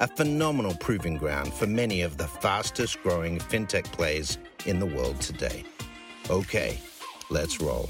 a 0.00 0.08
phenomenal 0.08 0.74
proving 0.76 1.16
ground 1.16 1.52
for 1.52 1.66
many 1.66 2.00
of 2.00 2.16
the 2.16 2.26
fastest 2.26 3.02
growing 3.02 3.38
fintech 3.38 3.84
plays 3.92 4.38
in 4.64 4.80
the 4.80 4.86
world 4.86 5.20
today. 5.20 5.62
Okay, 6.30 6.78
let's 7.28 7.60
roll. 7.60 7.88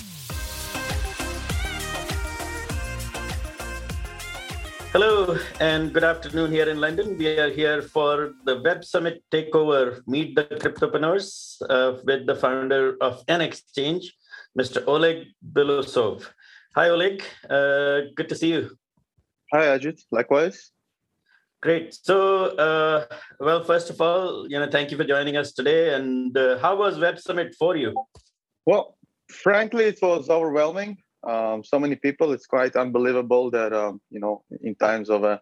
Hello 4.93 5.39
and 5.61 5.95
good 5.95 6.03
afternoon 6.03 6.51
here 6.51 6.69
in 6.69 6.81
London. 6.81 7.17
We 7.17 7.39
are 7.39 7.49
here 7.49 7.81
for 7.81 8.33
the 8.45 8.61
Web 8.61 8.85
Summit 8.85 9.23
Takeover 9.31 10.01
Meet 10.09 10.35
the 10.35 10.45
Cryptopreneurs 10.45 11.63
uh, 11.71 12.01
with 12.05 12.27
the 12.27 12.35
founder 12.35 12.97
of 13.01 13.23
N 13.29 13.41
Exchange, 13.41 14.13
Mr. 14.59 14.83
Oleg 14.89 15.29
Belousov. 15.53 16.27
Hi, 16.75 16.89
Oleg. 16.89 17.23
Uh, 17.49 18.11
good 18.17 18.29
to 18.29 18.35
see 18.35 18.49
you. 18.49 18.77
Hi, 19.53 19.79
Ajit. 19.79 20.01
Likewise. 20.11 20.73
Great. 21.63 21.95
So, 22.03 22.57
uh, 22.57 23.05
well, 23.39 23.63
first 23.65 23.91
of 23.91 24.01
all, 24.01 24.47
you 24.49 24.59
know, 24.59 24.71
thank 24.71 24.91
you 24.91 24.97
for 24.97 25.05
joining 25.05 25.37
us 25.37 25.53
today. 25.53 25.95
And 25.95 26.37
uh, 26.37 26.59
how 26.59 26.77
was 26.77 26.99
Web 26.99 27.19
Summit 27.19 27.55
for 27.59 27.77
you? 27.77 27.95
Well, 28.65 28.97
frankly, 29.29 29.85
it 29.85 29.99
was 30.01 30.31
overwhelming. 30.31 30.97
Um, 31.29 31.63
so 31.63 31.79
many 31.79 31.97
people. 31.97 32.33
It's 32.33 32.47
quite 32.47 32.77
unbelievable 32.77 33.51
that 33.51 33.75
um, 33.75 34.01
you 34.11 34.21
know, 34.21 34.43
in 34.63 34.75
times 34.77 35.11
of 35.11 35.25
a 35.25 35.41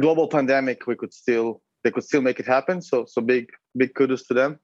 global 0.00 0.26
pandemic, 0.26 0.88
we 0.88 0.96
could 0.96 1.14
still 1.14 1.62
they 1.84 1.92
could 1.92 2.04
still 2.04 2.20
make 2.20 2.40
it 2.40 2.46
happen. 2.46 2.82
So, 2.82 3.04
so 3.06 3.20
big, 3.20 3.50
big 3.76 3.94
kudos 3.94 4.26
to 4.26 4.34
them. 4.34 4.58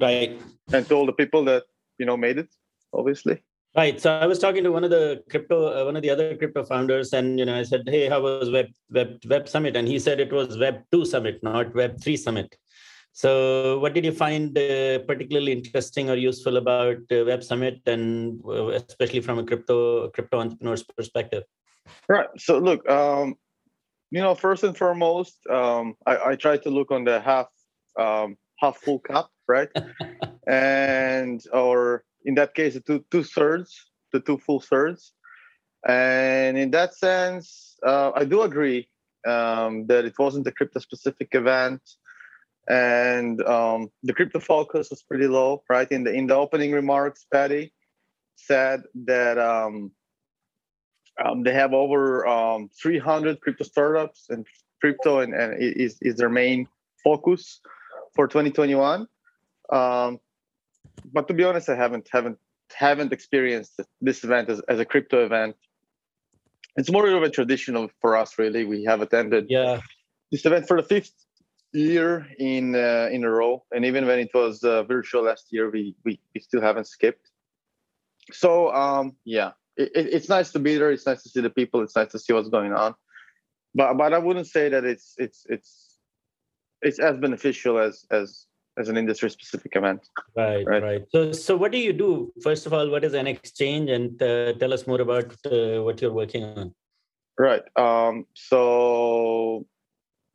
Right. 0.00 0.40
And 0.72 0.86
to 0.88 0.94
all 0.94 1.06
the 1.06 1.12
people 1.12 1.44
that 1.44 1.64
you 1.98 2.06
know 2.06 2.16
made 2.16 2.38
it. 2.38 2.48
Obviously. 2.92 3.42
Right. 3.76 4.00
So 4.00 4.12
I 4.12 4.26
was 4.26 4.38
talking 4.38 4.62
to 4.62 4.70
one 4.70 4.84
of 4.84 4.90
the 4.90 5.24
crypto, 5.28 5.66
uh, 5.66 5.84
one 5.84 5.96
of 5.96 6.02
the 6.02 6.10
other 6.10 6.36
crypto 6.36 6.64
founders, 6.64 7.12
and 7.12 7.40
you 7.40 7.44
know, 7.44 7.56
I 7.56 7.64
said, 7.64 7.82
"Hey, 7.88 8.08
how 8.08 8.20
was 8.20 8.48
Web 8.50 8.68
Web 8.90 9.18
Web 9.26 9.48
Summit?" 9.48 9.74
And 9.74 9.88
he 9.88 9.98
said 9.98 10.20
it 10.20 10.32
was 10.32 10.56
Web 10.56 10.84
Two 10.92 11.04
Summit, 11.04 11.42
not 11.42 11.74
Web 11.74 12.00
Three 12.00 12.16
Summit. 12.16 12.56
So, 13.10 13.78
what 13.80 13.92
did 13.92 14.04
you 14.04 14.12
find 14.12 14.56
uh, 14.56 15.00
particularly 15.00 15.52
interesting 15.52 16.08
or 16.08 16.14
useful 16.14 16.56
about 16.56 16.98
uh, 17.10 17.24
Web 17.24 17.42
Summit, 17.42 17.80
and 17.86 18.40
uh, 18.46 18.68
especially 18.68 19.20
from 19.20 19.40
a 19.40 19.44
crypto 19.44 20.08
crypto 20.10 20.38
entrepreneur's 20.38 20.84
perspective? 20.84 21.42
Right. 22.08 22.28
So, 22.36 22.58
look, 22.58 22.88
um, 22.88 23.34
you 24.12 24.20
know, 24.20 24.36
first 24.36 24.62
and 24.62 24.76
foremost, 24.76 25.38
um, 25.50 25.94
I, 26.06 26.30
I 26.30 26.36
try 26.36 26.58
to 26.58 26.70
look 26.70 26.92
on 26.92 27.02
the 27.02 27.20
half 27.20 27.48
um, 27.98 28.36
half 28.60 28.76
full 28.76 29.00
cup, 29.00 29.30
right? 29.48 29.68
and 30.46 31.42
or 31.52 32.04
in 32.24 32.34
that 32.36 32.54
case, 32.54 32.74
the 32.74 32.80
two 32.80 33.04
two 33.10 33.22
thirds, 33.22 33.90
the 34.12 34.20
two 34.20 34.38
full 34.38 34.60
thirds. 34.60 35.12
And 35.86 36.56
in 36.56 36.70
that 36.70 36.94
sense, 36.94 37.76
uh, 37.84 38.12
I 38.14 38.24
do 38.24 38.42
agree 38.42 38.88
um, 39.26 39.86
that 39.86 40.04
it 40.04 40.18
wasn't 40.18 40.46
a 40.46 40.52
crypto 40.52 40.80
specific 40.80 41.28
event, 41.32 41.82
and 42.68 43.42
um, 43.42 43.90
the 44.02 44.14
crypto 44.14 44.40
focus 44.40 44.90
was 44.90 45.02
pretty 45.02 45.26
low. 45.26 45.62
Right 45.68 45.90
in 45.90 46.04
the 46.04 46.12
in 46.12 46.26
the 46.26 46.34
opening 46.34 46.72
remarks, 46.72 47.26
Paddy 47.30 47.72
said 48.36 48.82
that 49.06 49.38
um, 49.38 49.92
um 51.22 51.42
they 51.42 51.52
have 51.52 51.74
over 51.74 52.26
um, 52.26 52.70
300 52.82 53.40
crypto 53.40 53.64
startups, 53.64 54.26
and 54.30 54.46
crypto 54.80 55.20
and, 55.20 55.34
and 55.34 55.60
is 55.60 55.98
is 56.00 56.16
their 56.16 56.30
main 56.30 56.66
focus 57.02 57.60
for 58.14 58.26
2021. 58.26 59.06
Um, 59.70 60.20
but 61.12 61.28
to 61.28 61.34
be 61.34 61.44
honest, 61.44 61.68
I 61.68 61.76
haven't 61.76 62.08
haven't 62.12 62.38
haven't 62.74 63.12
experienced 63.12 63.80
this 64.00 64.24
event 64.24 64.48
as, 64.48 64.60
as 64.68 64.80
a 64.80 64.84
crypto 64.84 65.24
event. 65.24 65.56
It's 66.76 66.90
more 66.90 67.06
of 67.06 67.22
a 67.22 67.30
traditional 67.30 67.88
for 68.00 68.16
us, 68.16 68.38
really. 68.38 68.64
We 68.64 68.84
have 68.84 69.00
attended 69.00 69.46
yeah. 69.48 69.80
this 70.32 70.44
event 70.44 70.66
for 70.66 70.80
the 70.80 70.86
fifth 70.86 71.12
year 71.72 72.26
in 72.38 72.74
uh, 72.74 73.08
in 73.12 73.24
a 73.24 73.30
row, 73.30 73.64
and 73.72 73.84
even 73.84 74.06
when 74.06 74.18
it 74.18 74.30
was 74.34 74.62
uh, 74.64 74.82
virtual 74.82 75.24
last 75.24 75.46
year, 75.50 75.70
we, 75.70 75.94
we 76.04 76.20
we 76.34 76.40
still 76.40 76.60
haven't 76.60 76.86
skipped. 76.86 77.30
So 78.32 78.72
um, 78.74 79.16
yeah, 79.24 79.52
it, 79.76 79.90
it, 79.94 80.06
it's 80.14 80.28
nice 80.28 80.50
to 80.52 80.58
be 80.58 80.76
there. 80.76 80.90
It's 80.90 81.06
nice 81.06 81.22
to 81.22 81.28
see 81.28 81.40
the 81.40 81.50
people. 81.50 81.82
It's 81.82 81.94
nice 81.94 82.12
to 82.12 82.18
see 82.18 82.32
what's 82.32 82.48
going 82.48 82.72
on. 82.72 82.94
But 83.74 83.94
but 83.94 84.12
I 84.12 84.18
wouldn't 84.18 84.46
say 84.46 84.68
that 84.68 84.84
it's 84.84 85.14
it's 85.18 85.46
it's 85.48 85.98
it's 86.82 86.98
as 86.98 87.18
beneficial 87.18 87.78
as 87.78 88.04
as 88.10 88.46
as 88.78 88.88
an 88.88 88.96
industry 88.96 89.30
specific 89.30 89.76
event. 89.76 90.08
Right, 90.36 90.66
right. 90.66 90.82
right. 90.82 91.04
So 91.10 91.32
so 91.32 91.56
what 91.56 91.72
do 91.72 91.78
you 91.78 91.92
do? 91.92 92.32
First 92.42 92.66
of 92.66 92.72
all 92.72 92.88
what 92.90 93.04
is 93.04 93.14
an 93.14 93.26
exchange 93.26 93.90
and 93.90 94.22
uh, 94.22 94.52
tell 94.54 94.72
us 94.72 94.86
more 94.86 95.00
about 95.00 95.34
uh, 95.46 95.82
what 95.82 96.00
you're 96.00 96.12
working 96.12 96.44
on. 96.44 96.74
Right 97.38 97.62
um, 97.76 98.26
so 98.34 99.66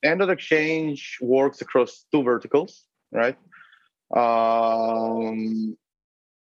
N 0.03 0.21
Exchange 0.21 1.17
works 1.21 1.61
across 1.61 2.05
two 2.11 2.23
verticals 2.23 2.85
right? 3.11 3.37
Um, 4.15 5.77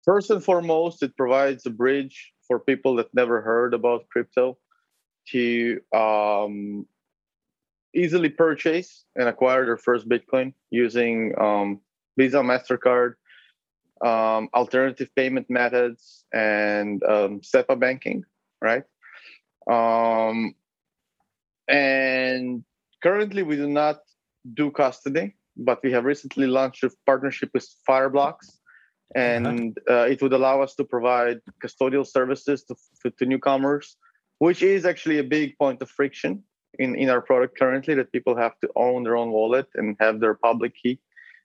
first 0.05 0.31
and 0.31 0.43
foremost 0.43 1.03
it 1.03 1.17
provides 1.17 1.67
a 1.67 1.71
bridge 1.71 2.33
for 2.47 2.59
people 2.59 2.97
that 2.97 3.13
never 3.15 3.41
heard 3.41 3.75
about 3.75 4.09
crypto 4.11 4.59
to 5.29 5.81
um, 5.95 6.87
easily 7.95 8.29
purchase 8.29 9.05
and 9.17 9.29
acquire 9.29 9.65
their 9.65 9.77
first 9.77 10.09
Bitcoin 10.09 10.53
using 10.71 11.35
um, 11.41 11.81
Visa, 12.17 12.39
MasterCard, 12.39 13.15
um, 14.05 14.49
alternative 14.55 15.11
payment 15.15 15.49
methods, 15.51 16.25
and 16.33 17.03
um, 17.05 17.41
SEPA 17.43 17.79
banking, 17.79 18.25
right? 18.61 18.85
Um, 19.71 20.55
and 21.69 22.65
currently, 23.03 23.43
we 23.43 23.57
do 23.57 23.69
not 23.69 24.01
do 24.55 24.71
custody, 24.71 25.37
but 25.57 25.83
we 25.83 25.93
have 25.93 26.05
recently 26.05 26.47
launched 26.47 26.85
a 26.85 26.91
partnership 27.07 27.51
with 27.53 27.69
Fireblocks, 27.89 28.59
and 29.15 29.77
uh, 29.89 30.07
it 30.09 30.23
would 30.23 30.33
allow 30.33 30.63
us 30.63 30.75
to 30.77 30.85
provide 30.85 31.41
custodial 31.63 32.07
services 32.07 32.65
to, 32.65 32.77
to, 33.03 33.11
to 33.11 33.27
newcomers, 33.27 33.97
which 34.39 34.63
is 34.63 34.87
actually 34.87 35.19
a 35.19 35.25
big 35.25 35.59
point 35.59 35.83
of 35.83 35.91
friction 35.91 36.43
in, 36.79 36.95
in 36.95 37.09
our 37.09 37.21
product 37.21 37.59
currently 37.59 37.95
that 37.95 38.13
people 38.13 38.37
have 38.37 38.59
to 38.61 38.69
own 38.77 39.05
their 39.05 39.17
own 39.17 39.31
wallet 39.31 39.67
and 39.75 39.97
have 40.01 40.21
their 40.21 40.35
public 40.35 40.75
key 40.75 40.99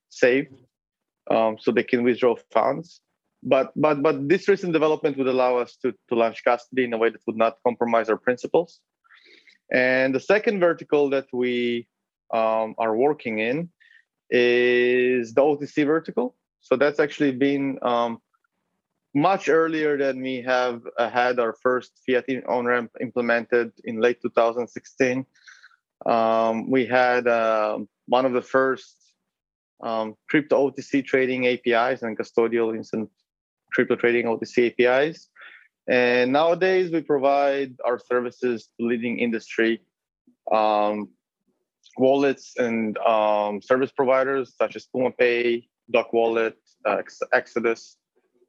saved 0.10 0.54
um, 1.30 1.58
so 1.60 1.72
they 1.72 1.84
can 1.84 2.04
withdraw 2.04 2.36
funds. 2.52 3.02
But 3.44 3.72
but 3.76 4.02
but 4.02 4.28
this 4.28 4.48
recent 4.48 4.74
development 4.74 5.18
would 5.18 5.28
allow 5.28 5.58
us 5.58 5.78
to, 5.84 5.94
to 6.10 6.16
launch 6.16 6.44
custody 6.44 6.84
in 6.84 6.94
a 6.94 6.98
way 6.98 7.10
that 7.10 7.22
would 7.28 7.38
not 7.38 7.58
compromise 7.64 8.10
our 8.10 8.18
principles. 8.18 8.80
And 9.72 10.14
the 10.16 10.20
second 10.20 10.60
vertical 10.60 11.10
that 11.12 11.28
we 11.32 11.88
um, 12.34 12.76
are 12.78 12.96
working 12.96 13.40
in 13.40 13.70
is 14.30 15.34
the 15.34 15.42
OTC 15.42 15.86
vertical. 15.86 16.36
So 16.62 16.76
that's 16.76 17.00
actually 17.00 17.32
been 17.32 17.78
um, 17.84 18.20
much 19.16 19.48
earlier 19.48 19.98
than 19.98 20.22
we 20.22 20.42
have 20.42 20.82
uh, 21.00 21.10
had 21.10 21.40
our 21.40 21.54
first 21.64 21.92
fiat 22.06 22.26
on 22.48 22.66
ramp 22.66 22.92
implemented 23.00 23.72
in 23.86 24.02
late 24.02 24.22
2016. 24.22 25.26
Um, 26.06 26.70
we 26.70 26.86
had 26.86 27.26
uh, 27.26 27.80
one 28.08 28.26
of 28.26 28.34
the 28.34 28.42
first 28.42 28.96
um, 29.82 30.16
crypto 30.30 30.70
OTC 30.70 31.06
trading 31.06 31.48
APIs 31.48 32.02
and 32.02 32.18
custodial 32.18 32.76
instant 32.76 33.10
crypto 33.74 33.96
trading 33.96 34.26
OTC 34.26 34.74
APIs. 34.80 35.30
And 35.88 36.34
nowadays, 36.34 36.92
we 36.92 37.02
provide 37.02 37.76
our 37.86 38.00
services 38.00 38.70
to 38.78 38.86
leading 38.86 39.20
industry 39.20 39.82
um, 40.52 41.10
wallets 41.98 42.54
and 42.58 42.98
um, 42.98 43.62
service 43.62 43.92
providers 43.92 44.54
such 44.58 44.76
as 44.76 44.88
PumaPay, 44.94 45.68
Doc 45.90 46.12
Wallet, 46.12 46.58
uh, 46.86 47.02
Exodus, 47.32 47.98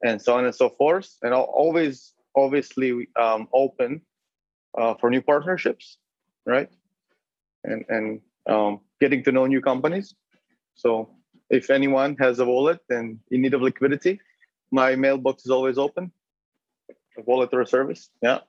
and 0.04 0.20
so 0.20 0.36
on 0.36 0.44
and 0.44 0.54
so 0.54 0.68
forth. 0.68 1.16
And 1.22 1.32
always, 1.34 2.14
obviously, 2.34 3.08
um, 3.16 3.48
open 3.52 4.02
uh, 4.76 4.94
for 4.94 5.10
new 5.10 5.22
partnerships, 5.22 5.98
right? 6.44 6.70
And 7.64 7.84
and 7.88 8.20
um, 8.46 8.80
getting 9.00 9.22
to 9.24 9.32
know 9.32 9.46
new 9.46 9.60
companies. 9.60 10.14
So 10.74 11.10
if 11.50 11.70
anyone 11.70 12.16
has 12.18 12.38
a 12.38 12.44
wallet 12.44 12.80
and 12.90 13.18
in 13.30 13.42
need 13.42 13.54
of 13.54 13.62
liquidity, 13.62 14.20
my 14.70 14.96
mailbox 14.96 15.44
is 15.44 15.50
always 15.50 15.78
open. 15.78 16.12
A 17.18 17.22
wallet 17.22 17.50
or 17.52 17.62
a 17.62 17.66
service. 17.66 18.10
Yeah. 18.22 18.40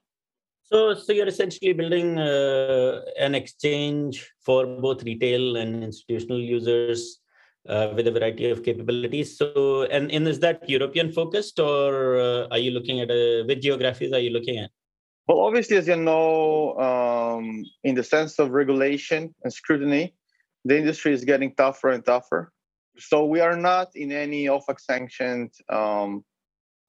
So, 0.63 0.94
so 0.94 1.13
you're 1.13 1.27
essentially 1.27 1.71
building 1.71 2.19
uh, 2.19 3.01
an 3.17 3.35
exchange 3.35 4.29
for 4.41 4.65
both 4.65 5.03
retail 5.03 5.55
and 5.55 5.81
institutional 5.81 6.41
users 6.41 7.19
uh, 7.67 7.91
with 7.95 8.07
a 8.07 8.11
variety 8.11 8.49
of 8.49 8.63
capabilities. 8.63 9.37
So, 9.37 9.83
and, 9.83 10.11
and 10.11 10.27
is 10.27 10.39
that 10.39 10.67
European 10.69 11.11
focused, 11.11 11.59
or 11.59 12.19
uh, 12.19 12.47
are 12.51 12.57
you 12.57 12.71
looking 12.71 13.01
at 13.01 13.11
a, 13.11 13.43
which 13.43 13.61
geographies 13.61 14.13
are 14.13 14.19
you 14.19 14.31
looking 14.31 14.57
at? 14.57 14.71
Well, 15.27 15.39
obviously, 15.39 15.75
as 15.77 15.87
you 15.87 15.97
know, 15.97 16.77
um, 16.79 17.65
in 17.83 17.95
the 17.95 18.03
sense 18.03 18.39
of 18.39 18.51
regulation 18.51 19.35
and 19.43 19.51
scrutiny, 19.51 20.15
the 20.63 20.77
industry 20.77 21.13
is 21.13 21.25
getting 21.25 21.53
tougher 21.55 21.89
and 21.89 22.05
tougher. 22.05 22.53
So 22.97 23.25
we 23.25 23.41
are 23.41 23.55
not 23.55 23.89
in 23.93 24.11
any 24.11 24.45
OFAC 24.45 24.79
sanctioned 24.79 25.51
um, 25.69 26.23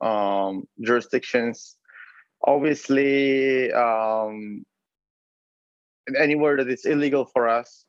um, 0.00 0.68
jurisdictions. 0.80 1.76
Obviously, 2.46 3.72
um, 3.72 4.64
anywhere 6.16 6.56
that 6.56 6.68
is 6.68 6.86
illegal 6.86 7.24
for 7.24 7.48
us, 7.48 7.84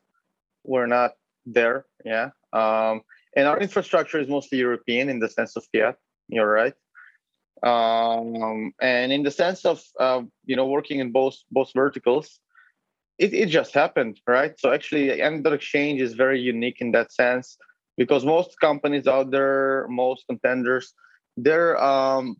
we're 0.64 0.86
not 0.86 1.12
there. 1.46 1.86
Yeah. 2.04 2.30
Um, 2.52 3.02
and 3.36 3.46
our 3.46 3.58
infrastructure 3.58 4.18
is 4.18 4.28
mostly 4.28 4.58
European 4.58 5.08
in 5.08 5.20
the 5.20 5.28
sense 5.28 5.56
of 5.56 5.64
fiat. 5.72 5.96
You're 6.28 6.50
right. 6.50 6.74
Um, 7.62 8.72
and 8.80 9.12
in 9.12 9.22
the 9.22 9.30
sense 9.30 9.64
of 9.64 9.82
uh, 9.98 10.22
you 10.46 10.56
know 10.56 10.66
working 10.66 10.98
in 11.00 11.12
both 11.12 11.36
both 11.50 11.70
verticals, 11.74 12.40
it, 13.18 13.34
it 13.34 13.46
just 13.46 13.74
happened, 13.74 14.20
right? 14.26 14.58
So 14.58 14.72
actually, 14.72 15.20
N.Exchange 15.20 16.00
is 16.00 16.14
very 16.14 16.40
unique 16.40 16.80
in 16.80 16.92
that 16.92 17.12
sense 17.12 17.58
because 17.98 18.24
most 18.24 18.58
companies 18.60 19.06
out 19.06 19.30
there, 19.30 19.86
most 19.88 20.24
contenders, 20.26 20.94
they're 21.36 21.82
um, 21.82 22.36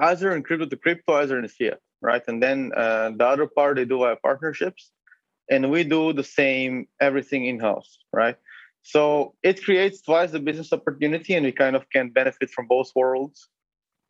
either 0.00 0.34
in 0.34 0.42
crypto 0.42 0.66
to 0.66 0.76
crypto, 0.76 1.14
either 1.14 1.38
in 1.38 1.46
fiat, 1.46 1.78
right? 2.02 2.22
And 2.26 2.42
then 2.42 2.72
uh, 2.76 3.12
the 3.16 3.24
other 3.24 3.46
part 3.46 3.76
they 3.76 3.84
do 3.84 3.98
via 3.98 4.16
partnerships, 4.16 4.90
and 5.48 5.70
we 5.70 5.84
do 5.84 6.12
the 6.12 6.24
same 6.24 6.88
everything 7.00 7.46
in 7.46 7.60
house, 7.60 7.98
right? 8.12 8.36
So 8.88 9.34
it 9.42 9.64
creates 9.64 10.00
twice 10.00 10.30
the 10.30 10.38
business 10.38 10.72
opportunity, 10.72 11.34
and 11.34 11.44
we 11.44 11.50
kind 11.50 11.74
of 11.74 11.90
can 11.90 12.10
benefit 12.10 12.50
from 12.50 12.68
both 12.68 12.92
worlds. 12.94 13.48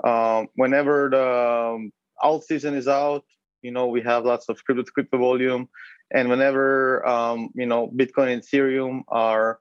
Um, 0.04 0.48
whenever 0.54 1.08
the 1.08 1.74
um, 1.74 1.92
alt 2.20 2.44
season 2.44 2.74
is 2.74 2.86
out, 2.86 3.24
you 3.62 3.70
know 3.70 3.86
we 3.86 4.02
have 4.02 4.26
lots 4.26 4.50
of 4.50 4.62
crypto 4.66 4.82
to 4.82 4.92
crypto 4.92 5.16
volume, 5.16 5.70
and 6.12 6.28
whenever 6.28 7.08
um, 7.08 7.48
you 7.54 7.64
know 7.64 7.88
Bitcoin 7.88 8.30
and 8.34 8.42
Ethereum 8.42 9.00
are 9.08 9.60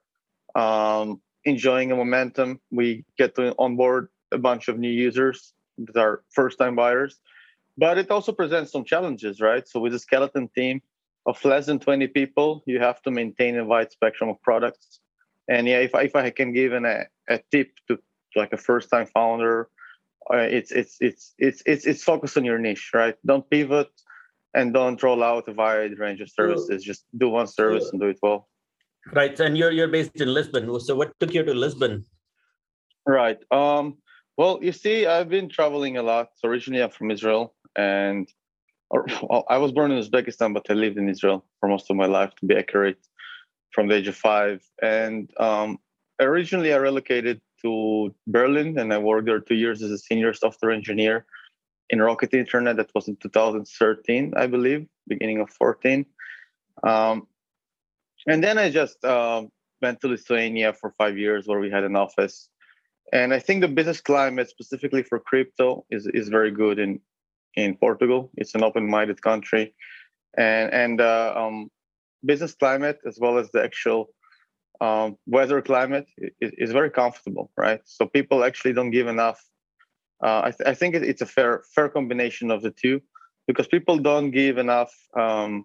um, 0.54 1.22
enjoying 1.46 1.92
a 1.92 1.96
momentum, 1.96 2.60
we 2.70 3.06
get 3.16 3.34
to 3.36 3.54
onboard 3.58 4.08
a 4.32 4.38
bunch 4.38 4.68
of 4.68 4.78
new 4.78 4.90
users 4.90 5.54
that 5.78 5.96
are 5.96 6.24
first 6.28 6.58
time 6.58 6.76
buyers. 6.76 7.18
But 7.78 7.96
it 7.96 8.10
also 8.10 8.32
presents 8.32 8.70
some 8.70 8.84
challenges, 8.84 9.40
right? 9.40 9.66
So 9.66 9.80
with 9.80 9.94
a 9.94 9.98
skeleton 9.98 10.50
team 10.54 10.82
of 11.24 11.42
less 11.42 11.64
than 11.64 11.78
20 11.78 12.06
people, 12.08 12.62
you 12.66 12.80
have 12.80 13.00
to 13.04 13.10
maintain 13.10 13.56
a 13.56 13.64
wide 13.64 13.92
spectrum 13.92 14.28
of 14.28 14.42
products. 14.42 15.00
And 15.48 15.66
yeah, 15.66 15.78
if 15.78 15.94
I, 15.94 16.02
if 16.02 16.16
I 16.16 16.30
can 16.30 16.52
give 16.52 16.72
an, 16.72 16.84
a, 16.84 17.04
a 17.28 17.40
tip 17.50 17.70
to, 17.88 17.96
to 17.96 18.38
like 18.38 18.52
a 18.52 18.56
first 18.56 18.90
time 18.90 19.06
founder, 19.06 19.68
uh, 20.32 20.38
it's, 20.38 20.72
it's, 20.72 20.96
it's, 21.00 21.34
it's, 21.38 21.62
it's, 21.66 21.86
it's 21.86 22.02
focus 22.02 22.36
on 22.36 22.44
your 22.44 22.58
niche, 22.58 22.90
right? 22.92 23.16
Don't 23.24 23.48
pivot 23.48 23.90
and 24.54 24.74
don't 24.74 25.00
roll 25.02 25.22
out 25.22 25.48
a 25.48 25.52
wide 25.52 25.98
range 25.98 26.20
of 26.20 26.30
services. 26.30 26.82
Just 26.82 27.04
do 27.16 27.28
one 27.28 27.46
service 27.46 27.90
and 27.92 28.00
do 28.00 28.08
it 28.08 28.18
well. 28.22 28.48
Right. 29.12 29.38
And 29.38 29.56
you're, 29.56 29.70
you're 29.70 29.88
based 29.88 30.20
in 30.20 30.34
Lisbon. 30.34 30.80
So 30.80 30.96
what 30.96 31.12
took 31.20 31.32
you 31.32 31.44
to 31.44 31.54
Lisbon? 31.54 32.04
Right. 33.06 33.38
Um, 33.52 33.98
well, 34.36 34.58
you 34.60 34.72
see, 34.72 35.06
I've 35.06 35.28
been 35.28 35.48
traveling 35.48 35.96
a 35.96 36.02
lot. 36.02 36.30
So 36.36 36.48
originally, 36.48 36.82
I'm 36.82 36.90
from 36.90 37.10
Israel, 37.12 37.54
and 37.76 38.28
or, 38.90 39.06
well, 39.22 39.44
I 39.48 39.58
was 39.58 39.72
born 39.72 39.92
in 39.92 40.02
Uzbekistan, 40.02 40.52
but 40.52 40.66
I 40.68 40.74
lived 40.74 40.98
in 40.98 41.08
Israel 41.08 41.44
for 41.60 41.68
most 41.68 41.90
of 41.90 41.96
my 41.96 42.06
life, 42.06 42.34
to 42.40 42.46
be 42.46 42.56
accurate, 42.56 42.98
from 43.76 43.88
the 43.88 43.96
age 43.96 44.08
of 44.08 44.16
five. 44.16 44.58
And 44.82 45.30
um, 45.38 45.78
originally, 46.18 46.72
I 46.72 46.78
relocated 46.78 47.40
to 47.62 48.14
Berlin, 48.26 48.78
and 48.78 48.92
I 48.92 48.98
worked 48.98 49.26
there 49.26 49.40
two 49.40 49.54
years 49.54 49.82
as 49.82 49.90
a 49.90 49.98
senior 49.98 50.32
software 50.34 50.72
engineer 50.72 51.26
in 51.90 52.00
Rocket 52.00 52.32
Internet. 52.34 52.76
That 52.78 52.90
was 52.94 53.06
in 53.06 53.16
2013, 53.16 54.32
I 54.36 54.46
believe, 54.48 54.88
beginning 55.06 55.40
of 55.40 55.50
14. 55.50 56.06
Um, 56.82 57.28
and 58.26 58.42
then 58.42 58.58
I 58.58 58.70
just 58.70 59.04
uh, 59.04 59.44
went 59.82 60.00
to 60.00 60.08
Lithuania 60.08 60.72
for 60.72 60.90
five 60.98 61.16
years, 61.16 61.46
where 61.46 61.60
we 61.60 61.70
had 61.70 61.84
an 61.84 61.94
office 61.94 62.48
and 63.12 63.32
I 63.32 63.38
think 63.38 63.60
the 63.60 63.68
business 63.68 64.00
climate, 64.00 64.50
specifically 64.50 65.02
for 65.02 65.20
crypto, 65.20 65.84
is 65.90 66.06
is 66.08 66.28
very 66.28 66.50
good 66.50 66.78
in 66.78 67.00
in 67.54 67.76
Portugal. 67.76 68.30
It's 68.36 68.54
an 68.54 68.64
open-minded 68.64 69.22
country, 69.22 69.74
and 70.36 70.72
and 70.72 71.00
uh, 71.00 71.32
um, 71.36 71.70
business 72.24 72.54
climate 72.54 72.98
as 73.06 73.18
well 73.20 73.38
as 73.38 73.50
the 73.50 73.62
actual 73.62 74.08
um, 74.80 75.16
weather 75.26 75.62
climate 75.62 76.06
is, 76.40 76.52
is, 76.58 76.72
very 76.72 76.90
comfortable, 76.90 77.50
right? 77.56 77.80
So 77.84 78.06
people 78.06 78.44
actually 78.44 78.74
don't 78.74 78.90
give 78.90 79.06
enough. 79.06 79.42
Uh, 80.22 80.42
I, 80.44 80.50
th- 80.50 80.68
I, 80.68 80.74
think 80.74 80.94
it's 80.94 81.22
a 81.22 81.26
fair 81.26 81.62
fair 81.74 81.88
combination 81.88 82.50
of 82.50 82.62
the 82.62 82.70
two, 82.70 83.00
because 83.46 83.66
people 83.66 83.98
don't 83.98 84.30
give 84.30 84.58
enough 84.58 84.92
um, 85.18 85.64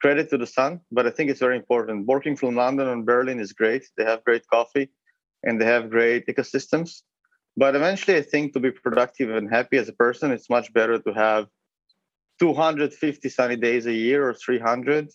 credit 0.00 0.30
to 0.30 0.38
the 0.38 0.46
sun. 0.46 0.80
But 0.90 1.06
I 1.06 1.10
think 1.10 1.30
it's 1.30 1.40
very 1.40 1.56
important. 1.56 2.06
Working 2.06 2.36
from 2.36 2.56
London 2.56 2.88
and 2.88 3.04
Berlin 3.04 3.40
is 3.40 3.52
great. 3.52 3.84
They 3.96 4.04
have 4.04 4.24
great 4.24 4.46
coffee 4.46 4.90
and 5.42 5.60
they 5.60 5.66
have 5.66 5.90
great 5.90 6.26
ecosystems. 6.26 7.02
But 7.56 7.74
eventually, 7.74 8.16
I 8.16 8.22
think 8.22 8.52
to 8.52 8.60
be 8.60 8.70
productive 8.70 9.34
and 9.34 9.50
happy 9.50 9.76
as 9.76 9.88
a 9.88 9.92
person, 9.92 10.30
it's 10.30 10.48
much 10.48 10.72
better 10.72 10.98
to 10.98 11.12
have 11.12 11.46
250 12.38 13.28
sunny 13.28 13.56
days 13.56 13.86
a 13.86 13.92
year 13.92 14.26
or 14.26 14.34
300 14.34 15.08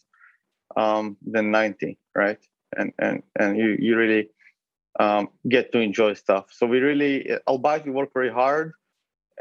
um, 0.76 1.18
than 1.26 1.52
90, 1.52 1.98
right? 2.16 2.40
And 2.78 2.92
and 3.00 3.24
and 3.40 3.58
you 3.58 3.78
you 3.80 3.96
really 3.96 4.30
um, 5.00 5.30
get 5.48 5.72
to 5.72 5.80
enjoy 5.80 6.14
stuff. 6.14 6.46
So 6.52 6.66
we 6.66 6.80
really, 6.80 7.30
albeit 7.48 7.86
we 7.86 7.92
work 7.92 8.10
very 8.14 8.32
hard, 8.32 8.74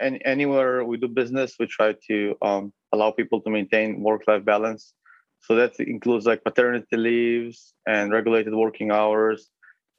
and 0.01 0.21
anywhere 0.25 0.85
we 0.85 0.97
do 0.97 1.09
business, 1.09 1.57
we 1.59 1.67
try 1.67 1.95
to 2.09 2.37
um, 2.43 2.73
allow 2.93 3.11
people 3.11 3.41
to 3.43 3.51
maintain 3.51 4.01
work-life 4.01 4.45
balance. 4.45 4.93
So 5.41 5.55
that 5.57 5.79
includes 5.79 6.27
like 6.27 6.43
paternity 6.43 6.97
leaves 6.97 7.75
and 7.87 8.13
regulated 8.13 8.55
working 8.55 8.91
hours 8.91 9.51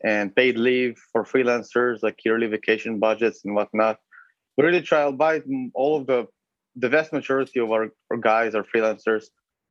and 0.03 0.35
paid 0.35 0.57
leave 0.57 0.97
for 1.11 1.23
freelancers, 1.23 2.03
like 2.03 2.17
yearly 2.25 2.47
vacation 2.47 2.99
budgets 2.99 3.41
and 3.45 3.55
whatnot. 3.55 3.97
We 4.57 4.65
really 4.65 4.81
try 4.81 5.09
buy 5.11 5.41
all 5.73 5.97
of 5.97 6.07
the 6.07 6.27
the 6.75 6.89
vast 6.89 7.13
majority 7.13 7.59
of 7.59 7.71
our, 7.71 7.89
our 8.11 8.17
guys 8.17 8.53
are 8.53 8.63
freelancers. 8.63 9.25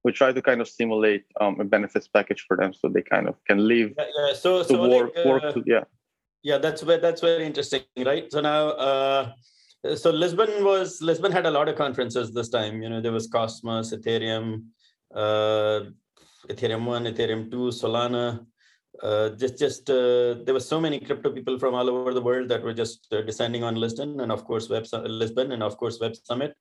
We 0.04 0.12
try 0.12 0.32
to 0.32 0.42
kind 0.42 0.60
of 0.60 0.68
simulate 0.68 1.24
um, 1.40 1.60
a 1.60 1.64
benefits 1.64 2.08
package 2.08 2.44
for 2.46 2.56
them 2.56 2.72
so 2.74 2.88
they 2.88 3.02
kind 3.02 3.26
of 3.28 3.42
can 3.46 3.66
leave. 3.66 3.94
Yeah, 3.98 4.04
yeah. 4.16 4.34
so 4.34 4.62
so 4.62 4.88
work, 4.88 5.12
like, 5.16 5.26
uh, 5.26 5.28
work 5.28 5.54
to, 5.54 5.62
yeah. 5.66 5.84
Yeah, 6.42 6.58
that's 6.58 6.84
where 6.84 6.98
that's 6.98 7.22
very 7.22 7.44
interesting, 7.46 7.82
right? 7.96 8.30
So 8.30 8.40
now 8.40 8.68
uh 8.68 9.32
so 9.96 10.10
Lisbon 10.10 10.64
was 10.64 11.00
Lisbon 11.02 11.32
had 11.32 11.46
a 11.46 11.50
lot 11.50 11.68
of 11.68 11.76
conferences 11.76 12.32
this 12.32 12.48
time. 12.48 12.82
You 12.82 12.90
know, 12.90 13.00
there 13.00 13.12
was 13.12 13.26
Cosmos, 13.26 13.94
Ethereum, 13.94 14.66
uh, 15.14 15.80
Ethereum 16.48 16.84
one, 16.84 17.04
Ethereum 17.04 17.50
two, 17.50 17.68
Solana 17.68 18.46
uh, 19.02 19.30
just 19.30 19.58
just 19.58 19.90
uh, 19.90 20.34
there 20.44 20.54
were 20.54 20.60
so 20.60 20.80
many 20.80 21.00
crypto 21.00 21.30
people 21.32 21.58
from 21.58 21.74
all 21.74 21.88
over 21.90 22.14
the 22.14 22.20
world 22.20 22.48
that 22.48 22.62
were 22.62 22.72
just 22.72 23.12
uh, 23.12 23.22
descending 23.22 23.64
on 23.64 23.74
Lisbon 23.74 24.20
and 24.20 24.30
of 24.30 24.44
course 24.44 24.68
Web 24.68 24.86
Lisbon 24.92 25.52
and 25.52 25.62
of 25.62 25.76
course 25.76 25.98
Web 26.00 26.14
Summit. 26.14 26.54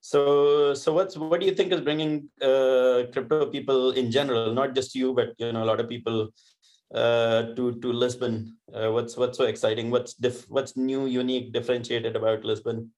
So 0.00 0.74
so 0.74 0.92
what's 0.92 1.16
what 1.16 1.40
do 1.40 1.46
you 1.46 1.54
think 1.54 1.72
is 1.72 1.80
bringing 1.80 2.28
uh, 2.40 3.04
crypto 3.12 3.46
people 3.46 3.92
in 3.92 4.10
general, 4.10 4.52
not 4.54 4.74
just 4.74 4.94
you, 4.94 5.12
but 5.12 5.34
you 5.38 5.52
know 5.52 5.62
a 5.62 5.68
lot 5.68 5.80
of 5.80 5.88
people 5.88 6.30
uh, 6.94 7.54
to 7.54 7.78
to 7.80 7.92
Lisbon? 7.92 8.56
Uh, 8.72 8.90
what's 8.92 9.16
what's 9.16 9.36
so 9.36 9.44
exciting? 9.44 9.90
What's 9.90 10.16
what's 10.48 10.76
new, 10.76 11.06
unique, 11.06 11.52
differentiated 11.52 12.16
about 12.16 12.44
Lisbon? 12.44 12.90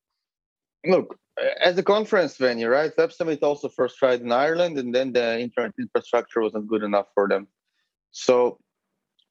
Look, 0.87 1.16
as 1.61 1.76
a 1.78 1.82
conference 1.82 2.37
venue, 2.37 2.68
right? 2.68 2.92
Web 2.97 3.12
Summit 3.12 3.42
also 3.42 3.68
first 3.68 3.99
tried 3.99 4.21
in 4.21 4.30
Ireland, 4.30 4.78
and 4.78 4.94
then 4.94 5.12
the 5.12 5.40
internet 5.40 5.73
infrastructure 5.78 6.40
wasn't 6.40 6.68
good 6.68 6.82
enough 6.82 7.06
for 7.14 7.28
them. 7.28 7.49
So 8.12 8.59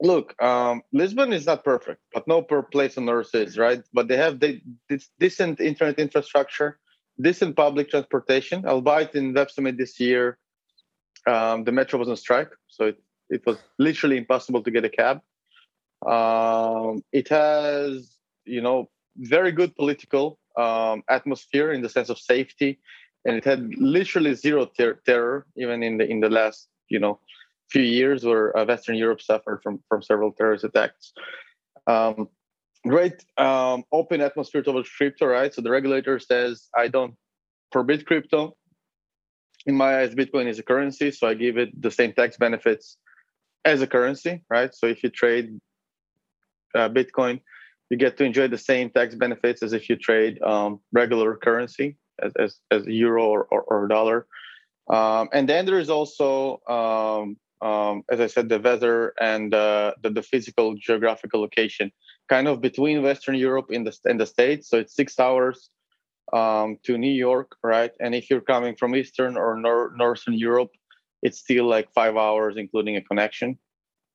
look, 0.01 0.35
um, 0.41 0.81
Lisbon 0.91 1.31
is 1.31 1.45
not 1.45 1.63
perfect, 1.63 2.01
but 2.13 2.27
no 2.27 2.41
per 2.41 2.63
place 2.63 2.97
on 2.97 3.09
earth 3.09 3.33
is, 3.33 3.57
right? 3.57 3.81
But 3.93 4.07
they 4.07 4.17
have 4.17 4.39
they, 4.39 4.61
this 4.89 5.09
decent 5.19 5.61
internet 5.61 5.99
infrastructure, 5.99 6.79
decent 7.19 7.55
public 7.55 7.89
transportation. 7.89 8.65
Albeit 8.65 9.15
in 9.15 9.33
Web 9.33 9.51
Summit 9.51 9.77
this 9.77 9.99
year, 9.99 10.37
um, 11.27 11.63
the 11.63 11.71
metro 11.71 11.99
was 11.99 12.09
on 12.09 12.17
strike, 12.17 12.51
so 12.67 12.85
it, 12.85 12.97
it 13.29 13.45
was 13.45 13.57
literally 13.77 14.17
impossible 14.17 14.63
to 14.63 14.71
get 14.71 14.85
a 14.85 14.89
cab. 14.89 15.21
Um, 16.05 17.03
it 17.11 17.27
has, 17.29 18.17
you 18.45 18.61
know, 18.61 18.89
very 19.17 19.51
good 19.51 19.75
political 19.75 20.39
um, 20.57 21.03
atmosphere 21.09 21.71
in 21.71 21.81
the 21.81 21.89
sense 21.89 22.09
of 22.09 22.17
safety, 22.17 22.79
and 23.25 23.35
it 23.35 23.45
had 23.45 23.69
literally 23.77 24.33
zero 24.33 24.65
ter- 24.65 24.99
terror 25.05 25.45
even 25.55 25.83
in 25.83 25.97
the 25.97 26.09
in 26.09 26.21
the 26.21 26.29
last, 26.29 26.69
you 26.89 26.99
know, 26.99 27.19
few 27.69 27.83
years 27.83 28.23
where 28.23 28.57
uh, 28.57 28.65
Western 28.65 28.95
Europe 28.95 29.21
suffered 29.21 29.61
from, 29.63 29.79
from 29.87 30.01
several 30.01 30.31
terrorist 30.31 30.63
attacks. 30.63 31.13
Um, 31.87 32.29
great 32.87 33.23
um, 33.37 33.83
open 33.91 34.21
atmosphere 34.21 34.63
towards 34.63 34.89
crypto, 34.89 35.27
right? 35.27 35.53
So 35.53 35.61
the 35.61 35.71
regulator 35.71 36.19
says, 36.19 36.67
I 36.75 36.87
don't 36.87 37.15
forbid 37.71 38.05
crypto, 38.05 38.55
in 39.65 39.75
my 39.75 39.99
eyes, 39.99 40.15
Bitcoin 40.15 40.47
is 40.47 40.59
a 40.59 40.63
currency, 40.63 41.11
so 41.11 41.27
I 41.27 41.33
give 41.33 41.57
it 41.57 41.69
the 41.79 41.91
same 41.91 42.13
tax 42.13 42.37
benefits 42.37 42.97
as 43.63 43.81
a 43.81 43.87
currency, 43.87 44.43
right? 44.49 44.73
So 44.73 44.87
if 44.87 45.03
you 45.03 45.09
trade 45.09 45.59
uh, 46.73 46.89
Bitcoin, 46.89 47.41
you 47.89 47.97
get 47.97 48.17
to 48.17 48.23
enjoy 48.23 48.47
the 48.47 48.57
same 48.57 48.89
tax 48.89 49.15
benefits 49.15 49.61
as 49.61 49.73
if 49.73 49.89
you 49.89 49.97
trade 49.97 50.41
um, 50.41 50.79
regular 50.91 51.35
currency, 51.35 51.97
as, 52.21 52.33
as, 52.39 52.59
as 52.71 52.85
euro 52.87 53.25
or, 53.25 53.43
or, 53.51 53.61
or 53.63 53.87
dollar. 53.87 54.25
Um, 54.89 55.29
and 55.31 55.47
then 55.47 55.65
there 55.65 55.79
is 55.79 55.89
also, 55.89 56.61
um, 56.67 57.37
um, 57.61 58.03
as 58.09 58.19
I 58.19 58.27
said, 58.27 58.49
the 58.49 58.59
weather 58.59 59.13
and 59.19 59.53
uh, 59.53 59.93
the, 60.01 60.09
the 60.09 60.23
physical 60.23 60.75
geographical 60.75 61.41
location, 61.41 61.91
kind 62.29 62.47
of 62.47 62.61
between 62.61 63.03
Western 63.03 63.35
Europe 63.35 63.67
in 63.69 63.83
the 63.83 63.97
in 64.05 64.17
the 64.17 64.25
states. 64.25 64.69
So 64.69 64.77
it's 64.77 64.95
six 64.95 65.19
hours 65.19 65.69
um, 66.33 66.77
to 66.83 66.97
New 66.97 67.11
York, 67.11 67.55
right? 67.63 67.91
And 67.99 68.15
if 68.15 68.29
you're 68.29 68.41
coming 68.41 68.75
from 68.75 68.95
Eastern 68.95 69.37
or 69.37 69.55
nor- 69.55 69.91
Northern 69.95 70.35
Europe, 70.35 70.71
it's 71.21 71.39
still 71.39 71.65
like 71.65 71.91
five 71.93 72.15
hours, 72.17 72.55
including 72.57 72.95
a 72.97 73.01
connection. 73.01 73.57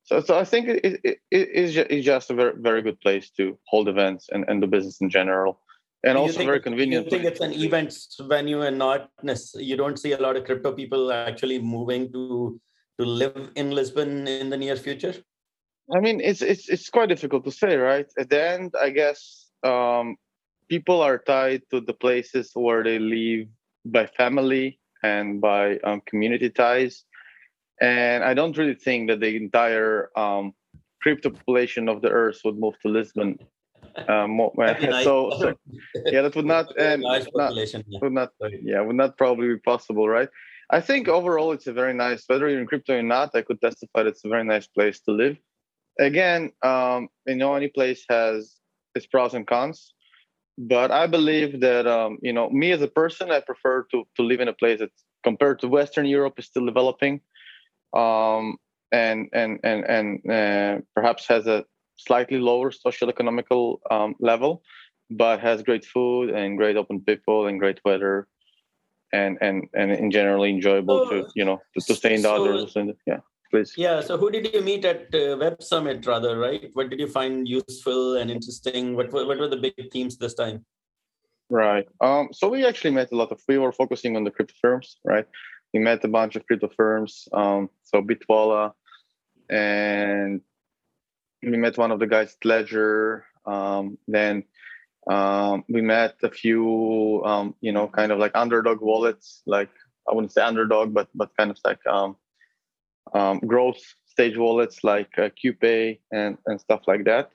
So, 0.05 0.21
so 0.21 0.39
I 0.39 0.45
think 0.45 0.69
it, 0.69 1.01
it, 1.03 1.19
it 1.31 1.49
is 1.51 1.77
it's 1.77 2.07
just 2.07 2.31
a 2.31 2.35
very, 2.35 2.53
very 2.57 2.81
good 2.81 3.01
place 3.01 3.31
to 3.39 3.59
hold 3.67 3.89
events 3.89 4.29
and, 4.33 4.45
and 4.49 4.63
the 4.63 4.67
business 4.67 5.01
in 5.01 5.11
general. 5.11 5.61
And 6.05 6.17
also 6.17 6.45
very 6.45 6.61
convenient. 6.61 7.07
You 7.07 7.11
think 7.11 7.25
it's 7.25 7.41
an 7.41 7.53
events 7.53 8.17
venue 8.21 8.63
and 8.63 8.79
not 8.79 9.11
you 9.55 9.77
don't 9.77 9.99
see 9.99 10.13
a 10.13 10.19
lot 10.19 10.37
of 10.37 10.45
crypto 10.45 10.73
people 10.73 11.11
actually 11.13 11.59
moving 11.59 12.13
to 12.13 12.61
to 12.99 13.05
live 13.05 13.51
in 13.57 13.73
Lisbon 13.73 14.27
in 14.29 14.49
the 14.49 14.57
near 14.57 14.77
future? 14.77 15.15
I 15.95 16.01
mean, 16.01 16.21
it's 16.21 16.43
it's 16.43 16.69
it's 16.69 16.91
quite 16.91 17.09
difficult 17.09 17.45
to 17.45 17.53
say, 17.53 17.77
right? 17.77 18.07
At 18.19 18.31
the 18.31 18.43
end, 18.43 18.75
I 18.81 18.91
guess 18.91 19.47
um, 19.63 20.17
people 20.69 21.01
are 21.01 21.19
tied 21.19 21.63
to 21.71 21.81
the 21.81 21.95
places 21.95 22.51
where 22.55 22.83
they 22.83 22.99
live 22.99 23.47
by 23.85 24.07
family 24.07 24.81
and 25.03 25.41
by 25.41 25.79
um, 25.79 26.03
community 26.07 26.51
ties. 26.51 27.05
And 27.81 28.25
I 28.25 28.35
don't 28.35 28.57
really 28.57 28.75
think 28.75 29.11
that 29.11 29.21
the 29.21 29.37
entire 29.37 30.11
um, 30.17 30.55
crypto 31.03 31.31
population 31.31 31.89
of 31.89 32.03
the 32.03 32.09
earth 32.09 32.41
would 32.45 32.59
move 32.59 32.75
to 32.83 32.89
Lisbon. 32.89 33.39
Um, 34.09 34.41
nice. 34.57 35.05
so, 35.05 35.31
so, 35.39 35.55
yeah, 36.07 36.23
that 36.23 36.35
would 36.35 36.47
not 36.47 36.77
and 36.79 37.03
not, 37.35 37.55
would 38.03 38.13
not 38.13 38.31
yeah 38.63 38.81
would 38.81 38.97
not 38.97 39.17
probably 39.17 39.49
be 39.49 39.59
possible, 39.59 40.09
right? 40.09 40.29
I 40.69 40.81
think 40.81 41.07
overall 41.07 41.53
it's 41.53 41.69
a 41.69 41.73
very 41.73 41.95
nice 41.95 42.25
whether 42.27 42.49
you're 42.49 42.61
in 42.61 42.67
crypto 42.67 42.99
or 42.99 43.03
not. 43.03 43.31
I 43.35 43.43
could 43.43 43.61
testify 43.61 44.03
that 44.03 44.09
it's 44.09 44.25
a 44.25 44.29
very 44.29 44.45
nice 44.45 44.67
place 44.67 45.01
to 45.01 45.13
live. 45.13 45.37
Again, 45.99 46.53
um, 46.63 47.09
you 47.27 47.37
know, 47.37 47.55
any 47.55 47.69
place 47.69 48.05
has 48.09 48.57
its 48.95 49.07
pros 49.07 49.35
and 49.35 49.47
cons 49.47 49.93
but 50.59 50.91
I 50.91 51.07
believe 51.07 51.61
that 51.61 51.87
um, 51.87 52.19
you 52.23 52.33
know 52.33 52.49
me 52.51 52.73
as 52.73 52.81
a 52.83 52.89
person, 52.89 53.31
I 53.31 53.41
prefer 53.41 53.83
to 53.91 54.07
to 54.17 54.23
live 54.23 54.41
in 54.41 54.49
a 54.49 54.53
place 54.53 54.79
that 54.81 54.91
compared 55.23 55.61
to 55.61 55.69
Western 55.69 56.07
Europe 56.07 56.39
is 56.39 56.47
still 56.47 56.65
developing, 56.65 57.21
um, 57.95 58.57
and 58.91 59.29
and 59.33 59.61
and 59.63 59.85
and 59.85 60.31
uh, 60.31 60.81
perhaps 60.95 61.27
has 61.29 61.47
a 61.47 61.65
slightly 61.97 62.39
lower 62.39 62.71
social 62.71 63.11
economical 63.11 63.81
um, 63.91 64.15
level, 64.19 64.63
but 65.11 65.41
has 65.41 65.63
great 65.63 65.85
food 65.85 66.31
and 66.31 66.57
great 66.57 66.77
open 66.77 67.01
people 67.01 67.47
and 67.47 67.61
great 67.61 67.81
weather, 67.85 68.27
and 69.13 69.37
and 69.43 69.69
and 69.75 69.93
in 69.93 70.11
generally 70.11 70.51
enjoyable 70.51 71.07
so, 71.07 71.23
to 71.23 71.29
you 71.35 71.45
know 71.45 71.61
to, 71.75 71.85
to 71.85 71.95
stay 71.95 72.15
indoors 72.15 72.73
so, 72.73 72.81
and 72.81 72.95
yeah 73.07 73.21
please. 73.57 73.75
Yeah. 73.77 74.01
So, 74.01 74.19
who 74.19 74.31
did 74.31 74.53
you 74.53 74.61
meet 74.61 74.85
at 74.85 75.15
uh, 75.15 75.37
Web 75.39 75.63
Summit, 75.63 76.07
rather? 76.07 76.39
Right. 76.39 76.71
What 76.75 76.91
did 76.91 77.01
you 77.01 77.09
find 77.09 77.49
useful 77.49 78.17
and 78.17 78.31
interesting? 78.31 78.97
What 78.97 79.13
what 79.13 79.39
were 79.39 79.49
the 79.49 79.57
big 79.57 79.75
themes 79.93 80.17
this 80.17 80.35
time? 80.35 80.65
Right. 81.49 81.87
Um. 82.01 82.29
So 82.33 82.49
we 82.49 82.67
actually 82.67 82.93
met 82.93 83.13
a 83.13 83.17
lot 83.17 83.33
of. 83.33 83.41
We 83.49 83.59
were 83.59 83.73
focusing 83.73 84.17
on 84.17 84.25
the 84.25 84.31
crypto 84.31 84.55
firms, 84.61 84.99
right? 85.05 85.27
We 85.73 85.81
met 85.81 86.05
a 86.05 86.09
bunch 86.09 86.37
of 86.37 86.47
crypto 86.47 86.69
firms. 86.77 87.29
Um. 87.33 87.71
So 87.83 88.03
Bitwala, 88.03 88.73
and 89.49 90.41
we 91.43 91.57
met 91.57 91.79
one 91.79 91.93
of 91.93 91.99
the 92.01 92.07
guys 92.07 92.37
at 92.37 92.45
Ledger. 92.45 93.25
Um. 93.47 93.99
Then. 94.09 94.45
Um, 95.09 95.63
we 95.69 95.83
met 95.83 96.17
a 96.25 96.31
few, 96.43 97.23
um, 97.25 97.55
you 97.61 97.71
know, 97.71 97.87
kind 97.87 98.11
of 98.11 98.19
like 98.19 98.33
underdog 98.35 98.81
wallets, 98.81 99.41
like 99.47 99.71
I 100.09 100.13
wouldn't 100.13 100.33
say 100.33 100.43
underdog, 100.43 100.93
but 100.93 101.07
but 101.15 101.31
kind 101.39 101.53
of 101.53 101.59
like 101.65 101.79
um, 101.87 102.17
um, 103.15 103.39
growth 103.41 103.81
stage 104.07 104.37
wallets 104.37 104.83
like 104.83 105.11
uh, 105.19 105.29
QPay 105.29 105.99
and, 106.13 106.39
and 106.47 106.61
stuff 106.61 106.83
like 106.87 107.05
that. 107.05 107.31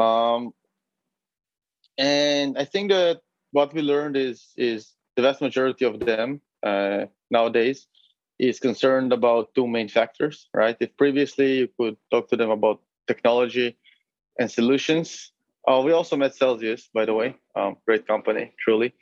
Um, 0.00 0.52
and 1.96 2.58
I 2.58 2.64
think 2.64 2.90
that 2.90 3.20
what 3.52 3.72
we 3.72 3.82
learned 3.82 4.16
is 4.16 4.48
is 4.56 4.92
the 5.16 5.22
vast 5.22 5.40
majority 5.40 5.84
of 5.84 6.00
them 6.00 6.40
uh, 6.62 7.06
nowadays 7.30 7.86
is 8.38 8.58
concerned 8.58 9.12
about 9.12 9.54
two 9.54 9.66
main 9.66 9.88
factors, 9.88 10.48
right? 10.52 10.76
If 10.80 10.96
previously 10.96 11.58
you 11.58 11.68
could 11.78 11.96
talk 12.10 12.28
to 12.30 12.36
them 12.36 12.50
about 12.50 12.80
technology 13.06 13.76
and 14.38 14.50
solutions, 14.50 15.32
uh, 15.68 15.80
we 15.84 15.92
also 15.92 16.16
met 16.16 16.34
Celsius, 16.34 16.90
by 16.92 17.04
the 17.04 17.14
way, 17.14 17.36
um, 17.54 17.76
great 17.86 18.06
company, 18.06 18.52
truly. 18.58 18.92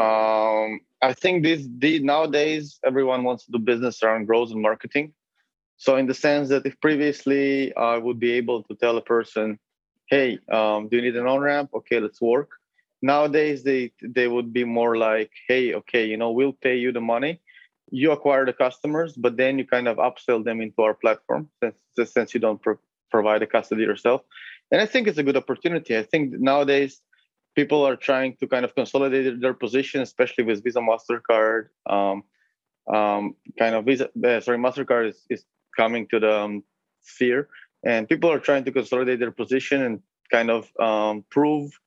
Um, 0.00 0.80
I 1.02 1.12
think 1.12 1.42
this 1.42 1.66
the, 1.78 1.98
nowadays 1.98 2.78
everyone 2.84 3.24
wants 3.24 3.44
to 3.46 3.52
do 3.52 3.58
business 3.58 4.02
around 4.02 4.26
growth 4.26 4.50
and 4.52 4.62
marketing. 4.62 5.12
So 5.76 5.96
in 5.96 6.06
the 6.06 6.14
sense 6.14 6.48
that 6.50 6.64
if 6.64 6.80
previously 6.80 7.74
I 7.74 7.98
would 7.98 8.20
be 8.20 8.32
able 8.32 8.62
to 8.64 8.74
tell 8.76 8.96
a 8.96 9.02
person, 9.02 9.58
"Hey, 10.06 10.38
um, 10.50 10.88
do 10.88 10.96
you 10.96 11.02
need 11.02 11.16
an 11.16 11.26
on 11.26 11.40
ramp? 11.40 11.70
Okay, 11.74 11.98
let's 11.98 12.20
work." 12.20 12.50
Nowadays 13.02 13.64
they 13.64 13.92
they 14.00 14.28
would 14.28 14.52
be 14.52 14.64
more 14.64 14.96
like, 14.96 15.32
"Hey, 15.48 15.74
okay, 15.74 16.04
you 16.04 16.16
know, 16.16 16.30
we'll 16.30 16.58
pay 16.66 16.76
you 16.76 16.92
the 16.92 17.00
money, 17.00 17.40
you 17.90 18.12
acquire 18.12 18.46
the 18.46 18.52
customers, 18.52 19.12
but 19.24 19.36
then 19.36 19.58
you 19.58 19.66
kind 19.66 19.88
of 19.88 19.96
upsell 19.96 20.44
them 20.44 20.60
into 20.60 20.82
our 20.82 20.94
platform 20.94 21.50
since 21.60 21.78
since 22.14 22.32
you 22.34 22.40
don't 22.40 22.62
pro- 22.62 22.84
provide 23.10 23.40
the 23.42 23.46
custody 23.46 23.82
yourself." 23.82 24.22
And 24.70 24.80
I 24.80 24.86
think 24.86 25.08
it's 25.08 25.18
a 25.18 25.26
good 25.28 25.36
opportunity. 25.36 25.98
I 25.98 26.04
think 26.04 26.32
nowadays 26.50 27.02
people 27.54 27.86
are 27.86 27.96
trying 27.96 28.36
to 28.36 28.46
kind 28.46 28.64
of 28.64 28.74
consolidate 28.74 29.40
their 29.40 29.54
position, 29.54 30.00
especially 30.00 30.44
with 30.44 30.64
Visa, 30.64 30.80
Mastercard. 30.80 31.68
Um, 31.86 32.24
um, 32.92 33.36
kind 33.58 33.74
of 33.74 33.84
Visa, 33.84 34.08
uh, 34.24 34.40
sorry, 34.40 34.58
Mastercard 34.58 35.10
is, 35.10 35.26
is 35.30 35.44
coming 35.76 36.08
to 36.08 36.18
the 36.18 36.40
um, 36.40 36.64
sphere, 37.02 37.48
and 37.84 38.08
people 38.08 38.30
are 38.30 38.40
trying 38.40 38.64
to 38.64 38.72
consolidate 38.72 39.20
their 39.20 39.30
position 39.30 39.82
and 39.82 40.00
kind 40.30 40.50
of 40.50 40.68
um, 40.80 41.24
prove 41.30 41.78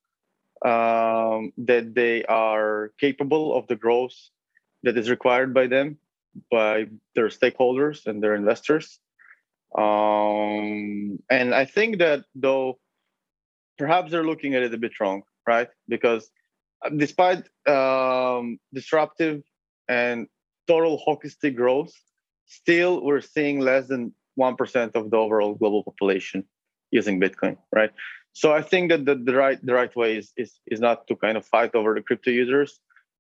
um, 0.64 1.52
that 1.58 1.94
they 1.94 2.24
are 2.26 2.92
capable 3.00 3.56
of 3.56 3.68
the 3.68 3.76
growth 3.76 4.16
that 4.84 4.98
is 4.98 5.10
required 5.10 5.54
by 5.54 5.68
them, 5.68 5.98
by 6.52 6.86
their 7.16 7.28
stakeholders 7.28 8.06
and 8.06 8.22
their 8.22 8.36
investors. 8.36 9.00
Um, 9.78 11.20
and 11.30 11.54
I 11.54 11.66
think 11.66 11.98
that 12.00 12.24
though 12.36 12.80
perhaps 13.78 14.12
they're 14.12 14.24
looking 14.24 14.56
at 14.56 14.64
it 14.64 14.74
a 14.74 14.78
bit 14.78 14.98
wrong 15.00 15.24
right? 15.48 15.70
Because 15.88 16.30
uh, 16.86 16.90
despite 16.90 17.44
um, 17.68 18.60
disruptive 18.74 19.44
and 19.88 20.28
total 20.68 20.98
hockey 20.98 21.30
stick 21.30 21.56
growth, 21.56 21.94
still 22.48 23.04
we're 23.04 23.22
seeing 23.22 23.60
less 23.60 23.88
than 23.88 24.14
1% 24.40 24.96
of 24.96 25.12
the 25.12 25.18
overall 25.18 25.54
global 25.56 25.84
population 25.84 26.44
using 26.92 27.20
Bitcoin, 27.20 27.58
right? 27.72 27.92
So 28.34 28.52
I 28.52 28.62
think 28.62 28.92
that 28.92 29.06
the, 29.06 29.16
the 29.16 29.34
right 29.34 29.66
the 29.66 29.74
right 29.74 29.96
way 29.96 30.18
is, 30.18 30.34
is 30.36 30.60
is 30.68 30.82
not 30.82 31.08
to 31.08 31.16
kind 31.16 31.38
of 31.38 31.46
fight 31.46 31.74
over 31.74 31.94
the 31.96 32.02
crypto 32.02 32.32
users, 32.32 32.80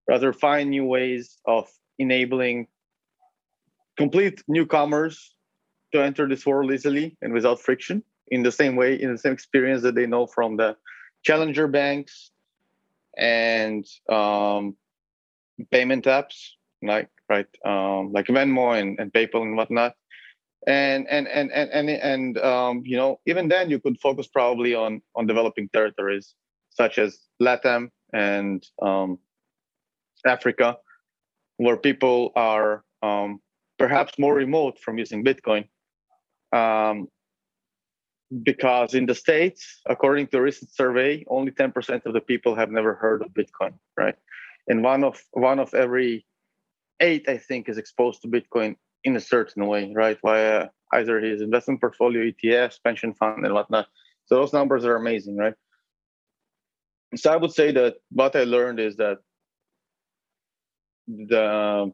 rather 0.09 0.33
find 0.33 0.69
new 0.69 0.83
ways 0.83 1.37
of 1.45 1.69
enabling 1.97 2.67
complete 3.97 4.43
newcomers 4.49 5.33
to 5.93 6.03
enter 6.03 6.27
this 6.27 6.45
world 6.45 6.71
easily 6.73 7.17
and 7.21 7.31
without 7.31 7.61
friction 7.61 8.03
in 8.27 8.43
the 8.43 8.51
same 8.51 8.75
way 8.75 8.99
in 9.01 9.11
the 9.11 9.17
same 9.17 9.31
experience 9.31 9.83
that 9.83 9.95
they 9.95 10.05
know 10.05 10.27
from 10.27 10.57
the 10.57 10.75
challenger 11.25 11.67
banks 11.67 12.31
and 13.17 13.85
um, 14.09 14.75
payment 15.71 16.05
apps 16.05 16.51
like 16.81 17.09
right 17.29 17.47
um, 17.65 18.11
like 18.13 18.27
Venmo 18.27 18.79
and, 18.79 18.99
and 18.99 19.11
PayPal 19.11 19.41
and 19.41 19.57
whatnot. 19.57 19.95
And 20.67 21.07
and 21.09 21.27
and 21.27 21.51
and 21.51 21.69
and, 21.71 21.89
and 21.89 22.37
um, 22.39 22.81
you 22.85 22.97
know 22.97 23.19
even 23.25 23.47
then 23.49 23.69
you 23.69 23.79
could 23.79 23.99
focus 23.99 24.27
probably 24.27 24.73
on 24.73 25.01
on 25.15 25.27
developing 25.27 25.69
territories 25.69 26.33
such 26.69 26.97
as 26.97 27.19
LATAM 27.41 27.89
and 28.13 28.65
um, 28.81 29.19
Africa, 30.25 30.77
where 31.57 31.77
people 31.77 32.31
are 32.35 32.83
um, 33.03 33.39
perhaps 33.77 34.17
more 34.17 34.33
remote 34.33 34.79
from 34.79 34.97
using 34.97 35.23
Bitcoin. 35.23 35.67
Because 38.43 38.93
in 38.93 39.05
the 39.05 39.15
states 39.15 39.81
according 39.87 40.27
to 40.27 40.37
a 40.37 40.41
recent 40.41 40.73
survey 40.73 41.23
only 41.27 41.51
10% 41.51 42.05
of 42.05 42.13
the 42.13 42.21
people 42.21 42.55
have 42.55 42.71
never 42.71 42.95
heard 42.95 43.21
of 43.21 43.29
bitcoin 43.33 43.73
right? 43.97 44.15
And 44.67 44.83
one 44.83 45.03
of 45.03 45.21
one 45.31 45.59
of 45.59 45.73
every 45.73 46.25
eight 46.99 47.29
i 47.29 47.37
think 47.37 47.69
is 47.69 47.77
exposed 47.77 48.21
to 48.21 48.27
bitcoin 48.27 48.75
in 49.03 49.15
a 49.15 49.19
certain 49.19 49.67
way 49.67 49.91
right? 49.95 50.17
Via 50.25 50.69
either 50.93 51.19
his 51.19 51.41
investment 51.41 51.81
portfolio 51.81 52.31
etfs 52.31 52.79
pension 52.83 53.13
fund 53.13 53.45
and 53.45 53.53
whatnot. 53.53 53.87
So 54.25 54.35
those 54.35 54.53
numbers 54.53 54.85
are 54.85 54.95
amazing 54.95 55.37
right? 55.37 55.55
So 57.15 57.31
i 57.31 57.35
would 57.35 57.53
say 57.53 57.71
that 57.73 57.95
what 58.11 58.35
i 58.35 58.43
learned 58.43 58.79
is 58.79 58.95
that 58.97 59.19
the 61.07 61.91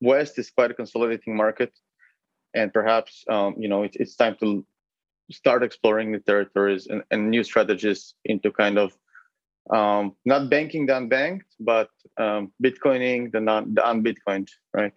West 0.00 0.38
is 0.38 0.50
quite 0.50 0.70
a 0.70 0.74
consolidating 0.74 1.36
market, 1.36 1.72
and 2.54 2.72
perhaps 2.72 3.24
um, 3.30 3.54
you 3.58 3.68
know 3.68 3.82
it, 3.84 3.92
it's 3.94 4.16
time 4.16 4.36
to 4.40 4.64
start 5.30 5.62
exploring 5.62 6.12
the 6.12 6.20
territories 6.20 6.86
and, 6.86 7.02
and 7.10 7.30
new 7.30 7.44
strategies 7.44 8.14
into 8.24 8.50
kind 8.50 8.78
of 8.78 8.92
um, 9.70 10.16
not 10.24 10.50
banking 10.50 10.86
the 10.86 10.94
unbanked, 10.94 11.46
but 11.60 11.88
um, 12.18 12.52
Bitcoining 12.62 13.30
the 13.32 13.40
non 13.40 13.74
the 13.74 13.82
unbitcoined, 13.82 14.48
right? 14.74 14.92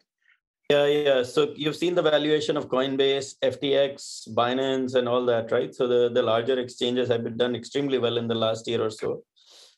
Yeah, 0.70 0.88
yeah. 0.88 1.24
So 1.24 1.53
you've 1.55 1.75
seen 1.75 1.94
the 1.94 2.01
valuation 2.01 2.58
of 2.58 2.70
Coinbase, 2.70 3.36
FTX, 3.44 4.29
Binance, 4.34 4.96
and 4.96 5.08
all 5.08 5.24
that, 5.27 5.51
right? 5.51 5.74
So 5.74 5.88
the, 5.88 6.10
the 6.12 6.24
larger 6.24 6.60
exchanges 6.60 7.08
have 7.10 7.24
been 7.24 7.38
done 7.38 7.55
extremely 7.55 8.00
well 8.00 8.17
in 8.17 8.27
the 8.27 8.34
last 8.34 8.67
year 8.67 8.82
or 8.82 8.89
so, 8.89 9.22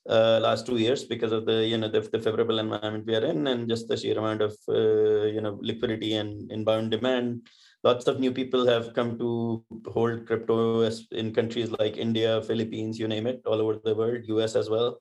uh, 0.09 0.39
last 0.41 0.65
two 0.65 0.77
years, 0.77 1.03
because 1.03 1.33
of 1.33 1.45
the 1.45 1.65
you 1.65 1.77
know 1.77 1.89
the, 1.89 1.99
the 1.99 2.21
favorable 2.21 2.59
environment 2.59 3.05
we 3.05 3.15
are 3.15 3.25
in, 3.25 3.47
and 3.47 3.67
just 3.67 3.89
the 3.89 3.97
sheer 3.97 4.17
amount 4.17 4.41
of 4.41 4.55
uh, 4.69 5.25
you 5.25 5.41
know 5.41 5.59
liquidity 5.61 6.13
and 6.13 6.49
inbound 6.51 6.91
demand. 6.91 7.41
Lots 7.83 8.07
of 8.07 8.19
new 8.19 8.31
people 8.31 8.65
have 8.65 8.93
come 8.93 9.17
to 9.19 9.63
hold 9.87 10.25
crypto 10.25 10.81
in 11.11 11.33
countries 11.33 11.71
like 11.79 11.97
India, 11.97 12.41
Philippines, 12.41 12.99
you 12.99 13.07
name 13.07 13.27
it, 13.27 13.41
all 13.45 13.61
over 13.61 13.79
the 13.83 13.95
world, 13.95 14.23
US 14.25 14.55
as 14.55 14.69
well. 14.69 14.99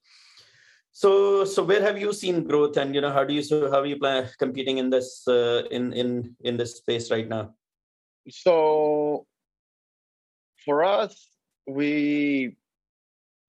So, 0.93 1.45
so 1.45 1.63
where 1.63 1.83
have 1.83 1.99
you 1.99 2.13
seen 2.13 2.45
growth, 2.45 2.77
and 2.77 2.95
you 2.95 3.01
know, 3.01 3.13
how 3.13 3.25
do 3.25 3.35
you 3.35 3.43
so 3.43 3.71
how 3.71 3.81
are 3.81 3.87
you 3.87 3.99
plan 3.99 4.29
competing 4.39 4.79
in 4.79 4.89
this 4.89 5.29
uh, 5.29 5.65
in 5.71 5.93
in 5.93 6.35
in 6.41 6.57
this 6.57 6.77
space 6.77 7.11
right 7.11 7.29
now? 7.29 7.53
So, 8.31 9.27
for 10.65 10.85
us, 10.85 11.29
we 11.67 12.57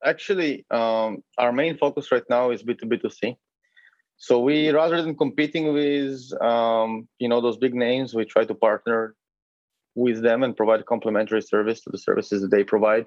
actually 0.04 0.66
um, 0.72 1.24
our 1.38 1.52
main 1.52 1.78
focus 1.78 2.12
right 2.12 2.28
now 2.30 2.52
is 2.52 2.64
B 2.64 2.76
two 2.76 2.86
B 2.86 2.98
two 2.98 3.10
C. 3.10 3.38
So 4.18 4.40
we 4.40 4.70
rather 4.70 5.02
than 5.02 5.16
competing 5.16 5.74
with 5.74 6.20
um, 6.42 7.08
you 7.20 7.30
know 7.30 7.40
those 7.40 7.58
big 7.58 7.76
names, 7.76 8.14
we 8.14 8.26
try 8.26 8.46
to 8.46 8.56
partner 8.56 9.16
with 9.96 10.22
them 10.22 10.44
and 10.44 10.56
provide 10.56 10.86
complementary 10.86 11.42
service 11.42 11.82
to 11.82 11.90
the 11.92 11.98
services 11.98 12.42
that 12.42 12.52
they 12.52 12.64
provide. 12.64 13.06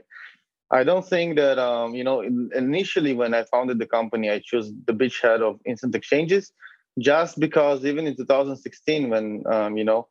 I 0.73 0.85
don't 0.85 1.07
think 1.07 1.37
that 1.37 1.59
um, 1.59 1.95
you 1.95 2.05
know 2.05 2.21
initially 2.55 3.13
when 3.13 3.35
I 3.35 3.43
founded 3.45 3.79
the 3.81 3.87
company, 3.87 4.31
I 4.31 4.39
chose 4.39 4.73
the 4.87 4.93
beachhead 4.93 5.41
of 5.41 5.59
instant 5.67 5.97
exchanges, 5.97 6.53
just 6.99 7.41
because 7.41 7.85
even 7.85 8.07
in 8.07 8.17
2016, 8.17 9.11
when 9.11 9.43
um, 9.51 9.77
you 9.77 9.85
know 9.85 10.07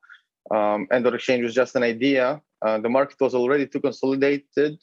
um, 0.51 0.87
N.Exchange 0.91 1.43
was 1.43 1.53
just 1.53 1.75
an 1.77 1.83
idea, 1.83 2.41
uh, 2.61 2.77
the 2.79 2.89
market 2.89 3.21
was 3.21 3.33
already 3.33 3.67
too 3.67 3.79
consolidated 3.79 4.79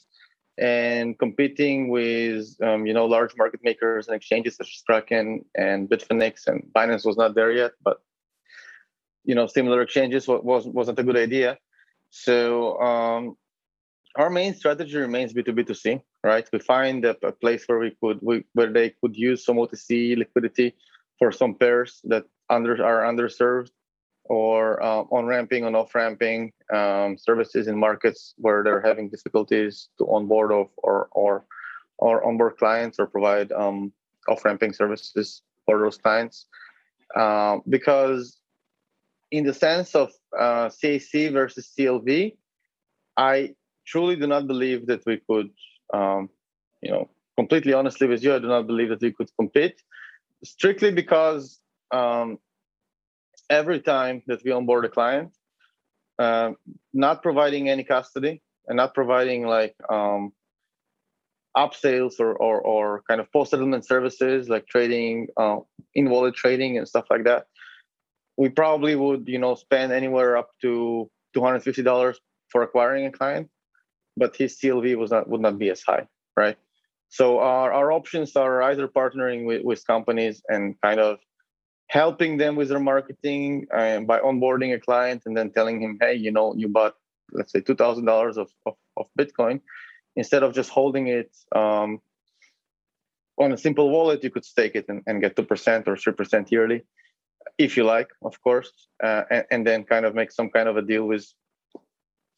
and 0.59 1.19
competing 1.19 1.89
with 1.89 2.47
um, 2.63 2.87
you 2.87 2.95
know 2.95 3.07
large 3.07 3.37
market 3.37 3.61
makers 3.63 4.09
and 4.09 4.17
exchanges 4.17 4.57
such 4.57 4.73
as 4.75 4.83
Kraken 4.87 5.45
and 5.55 5.89
Bitfinex 5.89 6.47
and 6.47 6.63
Binance 6.75 7.05
was 7.05 7.17
not 7.17 7.35
there 7.35 7.53
yet, 7.53 7.73
but 7.85 7.99
you 9.25 9.35
know 9.35 9.47
similar 9.47 9.83
exchanges 9.83 10.27
was 10.27 10.67
wasn't 10.67 10.99
a 10.99 11.03
good 11.03 11.17
idea. 11.17 11.59
So 12.11 12.81
um, 12.81 13.37
our 14.17 14.31
main 14.31 14.55
strategy 14.55 14.97
remains 14.97 15.35
B2B2C, 15.35 16.01
right? 16.25 16.49
We 16.53 16.59
find 16.61 17.05
a, 17.05 17.17
a 17.23 17.33
place 17.33 17.65
where 17.67 17.79
we 17.79 17.97
could 18.01 18.19
we, 18.23 18.45
where 18.55 18.73
they 18.73 18.95
could 19.01 19.17
use 19.17 19.45
some 19.45 19.57
OTC 19.57 20.17
liquidity 20.17 20.75
for 21.19 21.33
some 21.33 21.55
pairs 21.55 22.01
that 22.05 22.25
under 22.49 22.83
are 22.85 23.03
underserved 23.03 23.71
or 24.29 24.83
uh, 24.83 25.03
on 25.11 25.27
ramping 25.27 25.65
on 25.65 25.75
off 25.75 25.95
ramping 25.95 26.53
um, 26.73 27.17
services 27.19 27.67
in 27.69 27.79
markets 27.79 28.35
where 28.39 28.63
they're 28.63 28.81
having 28.81 29.09
difficulties 29.09 29.89
to 29.99 30.05
onboard 30.07 30.53
of 30.53 30.69
or 30.79 31.09
or 31.13 31.45
or 31.99 32.25
onboard 32.27 32.57
clients 32.57 32.99
or 32.99 33.07
provide 33.07 33.53
um, 33.53 33.93
off 34.29 34.45
ramping 34.45 34.73
services 34.73 35.43
for 35.65 35.79
those 35.79 35.97
clients. 35.97 36.47
Uh, 37.15 37.59
because 37.69 38.39
in 39.31 39.45
the 39.45 39.55
sense 39.55 39.95
of 39.95 40.13
uh, 40.39 40.69
CAC 40.69 41.33
versus 41.33 41.73
CLV, 41.77 42.37
I 43.17 43.55
truly 43.87 44.17
do 44.17 44.27
not 44.27 44.47
believe 44.47 44.87
that 44.87 45.05
we 45.07 45.21
could, 45.29 45.51
um, 45.95 46.29
you 46.83 46.91
know, 46.91 47.09
completely 47.37 47.73
honestly 47.73 48.07
with 48.07 48.23
you, 48.23 48.35
I 48.35 48.39
do 48.39 48.49
not 48.49 48.67
believe 48.67 48.89
that 48.91 49.01
we 49.01 49.13
could 49.13 49.31
compete 49.37 49.83
strictly 50.45 50.91
because 50.91 51.61
um, 51.93 52.39
every 53.51 53.81
time 53.81 54.23
that 54.27 54.43
we 54.45 54.51
onboard 54.51 54.85
a 54.85 54.89
client, 54.89 55.33
uh, 56.19 56.53
not 56.93 57.23
providing 57.23 57.69
any 57.69 57.85
custody 57.85 58.43
and 58.67 58.77
not 58.77 58.95
providing 58.95 59.47
like 59.47 59.75
um, 59.89 60.33
upsales 61.57 62.21
or, 62.21 62.35
or, 62.35 62.61
or 62.61 63.03
kind 63.09 63.21
of 63.21 63.31
post 63.33 63.51
settlement 63.51 63.87
services 63.87 64.49
like 64.49 64.67
trading, 64.67 65.29
uh, 65.37 65.59
in 65.95 66.11
wallet 66.11 66.35
trading 66.35 66.79
and 66.79 66.89
stuff 66.89 67.07
like 67.11 67.25
that, 67.25 67.47
we 68.37 68.49
probably 68.49 68.95
would 68.95 69.27
you 69.29 69.39
know 69.39 69.55
spend 69.55 69.93
anywhere 69.93 70.37
up 70.37 70.51
to 70.63 71.11
$250 71.37 72.17
for 72.51 72.63
acquiring 72.63 73.07
a 73.07 73.13
client 73.13 73.49
but 74.17 74.35
his 74.37 74.59
CLV 74.59 74.97
was 74.97 75.11
not 75.11 75.29
would 75.29 75.41
not 75.41 75.59
be 75.59 75.71
as 75.71 75.83
high, 75.83 76.07
right? 76.37 76.57
So 77.09 77.39
our, 77.39 77.73
our 77.73 77.93
options 77.93 78.35
are 78.35 78.63
either 78.63 78.89
partnering 78.89 79.47
with, 79.47 79.63
with 79.63 79.87
companies 79.87 80.43
and 80.49 80.75
kind 80.81 80.99
of 80.99 81.19
helping 81.89 82.37
them 82.37 82.57
with 82.57 82.69
their 82.69 82.81
marketing 82.81 83.67
uh, 83.73 84.01
by 84.01 84.19
onboarding 84.19 84.75
a 84.75 84.81
client 84.81 85.23
and 85.27 85.37
then 85.37 85.51
telling 85.51 85.81
him, 85.81 85.99
hey, 86.01 86.15
you 86.15 86.31
know, 86.31 86.55
you 86.55 86.69
bought 86.69 86.95
let's 87.33 87.53
say 87.53 87.61
two 87.61 87.75
thousand 87.75 88.05
dollars 88.05 88.37
of, 88.37 88.49
of 88.67 88.75
of 88.97 89.07
Bitcoin, 89.19 89.61
instead 90.17 90.43
of 90.43 90.55
just 90.55 90.71
holding 90.71 91.07
it 91.09 91.31
um, 91.55 92.01
on 93.39 93.53
a 93.53 93.57
simple 93.57 93.91
wallet, 93.91 94.25
you 94.25 94.31
could 94.31 94.45
stake 94.45 94.75
it 94.75 94.87
and, 94.89 95.03
and 95.07 95.21
get 95.21 95.37
two 95.37 95.45
percent 95.45 95.87
or 95.87 95.97
three 95.97 96.13
percent 96.13 96.51
yearly, 96.51 96.83
if 97.59 97.77
you 97.77 97.85
like, 97.85 98.09
of 98.23 98.41
course, 98.43 98.71
uh, 99.03 99.23
and, 99.31 99.45
and 99.51 99.67
then 99.67 99.85
kind 99.85 100.07
of 100.07 100.15
make 100.15 100.33
some 100.33 100.51
kind 100.51 100.69
of 100.69 100.77
a 100.77 100.83
deal 100.83 101.05
with 101.05 101.27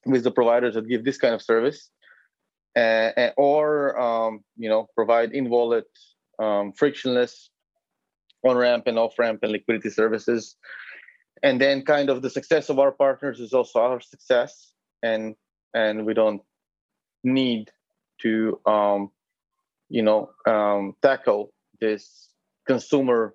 with 0.07 0.25
the 0.25 0.31
providers 0.31 0.75
that 0.75 0.89
give 0.89 1.05
this 1.05 1.19
kind 1.19 1.35
of 1.35 1.43
service, 1.43 1.91
uh, 2.77 3.31
or 3.37 3.99
um, 4.01 4.41
you 4.57 4.69
know 4.69 4.89
provide 4.95 5.33
in 5.33 5.49
wallet 5.49 5.87
um, 6.39 6.73
frictionless 6.73 7.51
on 8.45 8.57
ramp 8.57 8.87
and 8.87 8.99
off 8.99 9.19
ramp 9.19 9.41
and 9.43 9.53
liquidity 9.53 9.91
services. 9.91 10.57
And 11.43 11.61
then 11.61 11.83
kind 11.83 12.11
of 12.11 12.23
the 12.23 12.31
success 12.31 12.69
of 12.69 12.79
our 12.79 12.93
partners 12.93 13.41
is 13.41 13.53
also 13.53 13.81
our 13.81 14.01
success, 14.01 14.73
and 15.03 15.37
and 15.73 16.05
we 16.05 16.15
don't 16.15 16.43
need 17.23 17.71
to 18.23 18.61
um, 18.67 19.11
you 19.89 20.03
know 20.03 20.31
um, 20.47 20.95
tackle 21.01 21.53
this 21.81 22.31
consumer 22.67 23.35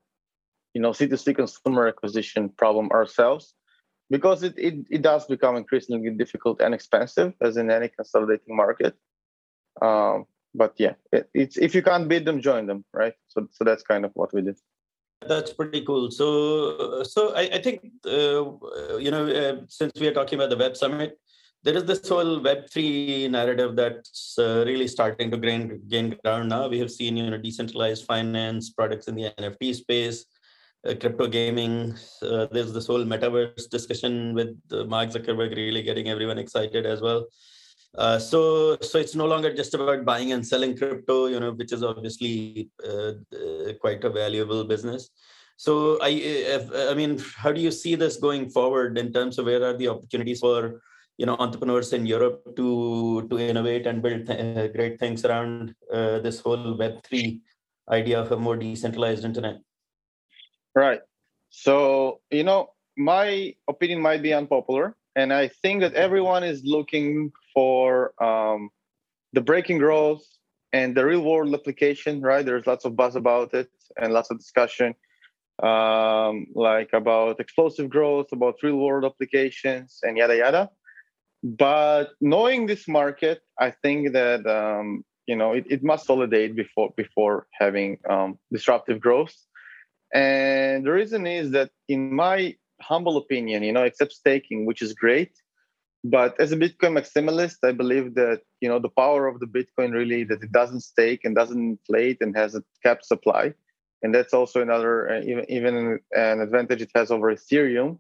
you 0.74 0.82
know 0.82 0.92
c2c 0.92 1.36
consumer 1.36 1.88
acquisition 1.88 2.50
problem 2.50 2.89
ourselves. 2.92 3.56
Because 4.10 4.44
it, 4.44 4.54
it, 4.58 4.76
it 4.92 5.02
does 5.02 5.26
become 5.26 5.56
increasingly 5.56 6.12
difficult 6.12 6.62
and 6.62 6.74
expensive 6.74 7.34
as 7.42 7.56
in 7.56 7.72
any 7.72 7.88
consolidating 7.88 8.56
market. 8.56 8.96
Um, 9.82 10.26
but 10.54 10.74
yeah 10.78 10.94
it, 11.12 11.30
it's 11.34 11.58
if 11.58 11.74
you 11.74 11.82
can't 11.82 12.08
beat 12.08 12.26
them 12.26 12.42
join 12.42 12.68
them 12.68 12.84
right? 12.94 13.13
So 13.30 13.48
so 13.52 13.63
that's 13.63 13.82
kind 13.82 14.04
of 14.04 14.12
what 14.13 14.34
we 14.34 14.42
did 14.42 14.58
that's 15.27 15.53
pretty 15.53 15.81
cool 15.81 16.09
so 16.12 17.03
so 17.03 17.33
i, 17.36 17.43
I 17.57 17.62
think 17.62 17.81
uh, 18.05 18.97
you 18.97 19.12
know 19.12 19.27
uh, 19.27 19.62
since 19.67 19.93
we 19.99 20.07
are 20.07 20.13
talking 20.13 20.38
about 20.39 20.49
the 20.49 20.57
web 20.57 20.75
summit 20.75 21.17
there 21.63 21.75
is 21.77 21.86
this 21.86 22.07
whole 22.07 22.41
web3 22.41 23.31
narrative 23.31 23.75
that's 23.75 24.38
uh, 24.38 24.63
really 24.67 24.88
starting 24.88 25.31
to 25.31 25.38
gain, 25.38 25.81
gain 25.88 26.17
ground 26.23 26.49
now 26.49 26.67
we 26.67 26.79
have 26.79 26.91
seen 26.91 27.17
you 27.17 27.29
know 27.29 27.38
decentralized 27.38 28.05
finance 28.05 28.69
products 28.69 29.07
in 29.07 29.15
the 29.15 29.31
nft 29.39 29.75
space 29.75 30.25
uh, 30.88 30.93
crypto 30.99 31.27
gaming. 31.27 31.95
Uh, 32.21 32.47
there's 32.51 32.73
this 32.73 32.88
whole 32.88 33.03
metaverse 33.05 33.69
discussion 33.69 34.33
with 34.33 34.57
uh, 34.71 34.83
Mark 34.83 35.09
Zuckerberg 35.09 35.55
really 35.55 35.81
getting 35.81 36.09
everyone 36.09 36.38
excited 36.38 36.86
as 36.86 37.01
well. 37.01 37.25
Uh, 37.95 38.17
so, 38.17 38.77
so 38.82 38.97
it's 38.97 39.13
no 39.13 39.25
longer 39.25 39.53
just 39.53 39.73
about 39.75 40.03
buying 40.03 40.32
and 40.32 40.45
selling 40.45 40.75
crypto, 40.75 41.27
you 41.27 41.39
know, 41.39 41.51
which 41.51 41.71
is 41.71 41.84
obviously 41.84 42.69
uh, 42.84 43.13
uh, 43.36 43.73
quite 43.79 44.03
a 44.03 44.10
valuable 44.10 44.63
business. 44.63 45.12
So, 45.58 45.99
I, 46.01 46.60
I 46.89 46.95
mean, 46.95 47.21
how 47.38 47.51
do 47.51 47.62
you 47.62 47.69
see 47.69 47.93
this 47.93 48.17
going 48.17 48.49
forward 48.49 48.97
in 48.97 49.13
terms 49.13 49.38
of 49.38 49.45
where 49.45 49.63
are 49.63 49.77
the 49.77 49.89
opportunities 49.89 50.39
for, 50.39 50.82
you 51.17 51.27
know, 51.27 51.36
entrepreneurs 51.38 51.93
in 51.93 52.08
Europe 52.08 52.56
to 52.56 53.27
to 53.29 53.38
innovate 53.38 53.86
and 53.86 54.01
build 54.01 54.25
th- 54.25 54.73
great 54.73 54.99
things 54.99 55.23
around 55.23 55.75
this 55.91 56.39
whole 56.39 56.75
Web 56.75 57.03
three 57.03 57.41
idea 57.89 58.19
of 58.19 58.32
a 58.32 58.38
more 58.38 58.58
decentralized 58.58 59.23
internet? 59.23 59.62
Right. 60.73 61.01
So, 61.51 62.21
you 62.32 62.43
know, 62.43 62.71
my 62.97 63.53
opinion 63.67 64.01
might 64.01 64.23
be 64.23 64.34
unpopular. 64.34 64.95
And 65.15 65.32
I 65.32 65.49
think 65.62 65.82
that 65.82 65.93
everyone 65.93 66.43
is 66.43 66.63
looking 66.65 67.32
for 67.54 68.13
um, 68.24 68.70
the 69.34 69.42
breaking 69.42 69.80
growth 69.80 70.24
and 70.72 70.96
the 70.96 71.06
real 71.06 71.22
world 71.22 71.54
application, 71.54 72.22
right? 72.22 72.46
There's 72.46 72.66
lots 72.68 72.86
of 72.86 72.96
buzz 72.96 73.16
about 73.16 73.54
it 73.54 73.70
and 73.98 74.13
lots 74.13 74.32
of 74.32 74.39
discussion, 74.39 74.96
um, 75.62 76.48
like 76.56 76.89
about 76.94 77.39
explosive 77.39 77.89
growth, 77.89 78.28
about 78.32 78.56
real 78.63 78.78
world 78.78 79.06
applications, 79.06 80.00
and 80.04 80.18
yada 80.18 80.38
yada. 80.38 80.70
But 81.44 82.12
knowing 82.22 82.66
this 82.66 82.88
market, 82.88 83.42
I 83.60 83.72
think 83.72 84.13
that 84.13 84.48
um, 84.48 85.04
you 85.28 85.36
know 85.36 85.54
it, 85.54 85.66
it 85.70 85.84
must 85.84 86.06
solidate 86.06 86.56
before 86.56 86.94
before 86.98 87.48
having 87.60 88.00
um, 88.10 88.39
disruptive 88.52 89.00
growth. 89.00 89.36
And 90.13 90.86
the 90.86 90.92
reason 90.92 91.26
is 91.26 91.52
that, 91.52 91.72
in 91.88 92.13
my 92.13 92.56
humble 92.82 93.18
opinion, 93.18 93.63
you 93.63 93.72
know, 93.72 93.84
except 93.84 94.12
staking, 94.12 94.66
which 94.66 94.82
is 94.82 94.94
great. 94.94 95.32
But 96.04 96.39
as 96.39 96.52
a 96.52 96.58
Bitcoin 96.58 96.98
maximalist, 97.00 97.58
I 97.63 97.72
believe 97.72 98.16
that 98.16 98.42
you 98.60 98.68
know 98.68 98.80
the 98.80 98.89
power 98.89 99.28
of 99.28 99.39
the 99.39 99.46
Bitcoin 99.46 99.94
really 99.94 100.26
that 100.26 100.44
it 100.44 100.52
doesn't 100.52 100.82
stake 100.82 101.22
and 101.24 101.36
doesn't 101.36 101.58
inflate 101.58 102.18
and 102.20 102.36
has 102.36 102.56
a 102.56 102.63
capped 102.84 103.06
supply, 103.06 103.54
and 104.02 104.13
that's 104.13 104.34
also 104.34 104.62
another 104.62 105.10
uh, 105.10 105.22
even 105.22 105.46
even 105.50 106.00
an 106.12 106.42
advantage 106.42 106.82
it 106.82 106.92
has 106.94 107.10
over 107.10 107.34
Ethereum, 107.34 108.00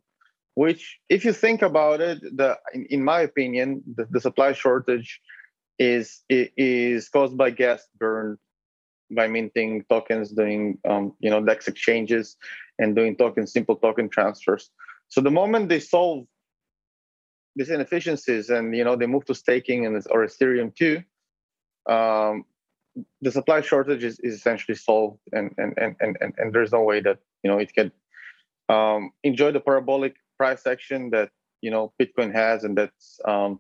which 0.55 0.99
if 1.07 1.23
you 1.23 1.31
think 1.31 1.61
about 1.61 2.01
it, 2.01 2.19
the 2.35 2.57
in, 2.73 2.85
in 2.89 3.03
my 3.03 3.21
opinion, 3.21 3.81
the, 3.95 4.05
the 4.11 4.19
supply 4.19 4.51
shortage 4.51 5.21
is 5.79 6.23
is 6.29 7.07
caused 7.07 7.37
by 7.37 7.51
gas 7.51 7.87
burn 7.97 8.37
by 9.11 9.27
minting 9.27 9.85
tokens, 9.89 10.31
doing 10.31 10.77
um, 10.89 11.13
you 11.21 11.29
know 11.29 11.41
DEX 11.41 11.69
exchanges, 11.69 12.35
and 12.79 12.97
doing 12.97 13.15
token 13.15 13.47
simple 13.47 13.77
token 13.77 14.09
transfers. 14.09 14.71
So 15.07 15.21
the 15.21 15.31
moment 15.31 15.69
they 15.69 15.79
solve 15.79 16.25
these 17.55 17.69
inefficiencies 17.69 18.49
and 18.49 18.75
you 18.75 18.83
know 18.83 18.95
they 18.95 19.05
move 19.05 19.25
to 19.25 19.35
staking 19.35 19.85
and 19.85 19.95
or 20.09 20.25
Ethereum 20.25 20.75
two, 20.75 21.03
um, 21.89 22.45
the 23.21 23.31
supply 23.31 23.61
shortage 23.61 24.03
is, 24.03 24.19
is 24.19 24.35
essentially 24.35 24.75
solved, 24.75 25.19
and, 25.31 25.53
and 25.57 25.73
and 25.77 25.95
and 25.99 26.17
and 26.21 26.33
and 26.37 26.53
there's 26.53 26.71
no 26.71 26.81
way 26.81 27.01
that 27.01 27.19
you 27.43 27.49
know 27.51 27.57
it 27.57 27.73
can 27.73 27.91
um, 28.69 29.11
enjoy 29.23 29.51
the 29.51 29.59
parabolic 29.59 30.15
price 30.37 30.65
action 30.67 31.09
that 31.11 31.29
you 31.61 31.71
know 31.71 31.93
Bitcoin 31.99 32.33
has, 32.33 32.63
and 32.63 32.77
that's 32.77 33.19
um, 33.25 33.59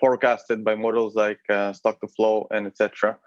forecasted 0.00 0.64
by 0.64 0.74
models 0.74 1.14
like 1.14 1.40
uh, 1.48 1.72
stock 1.72 2.00
to 2.00 2.08
flow 2.08 2.46
and 2.50 2.66
etc. 2.66 3.18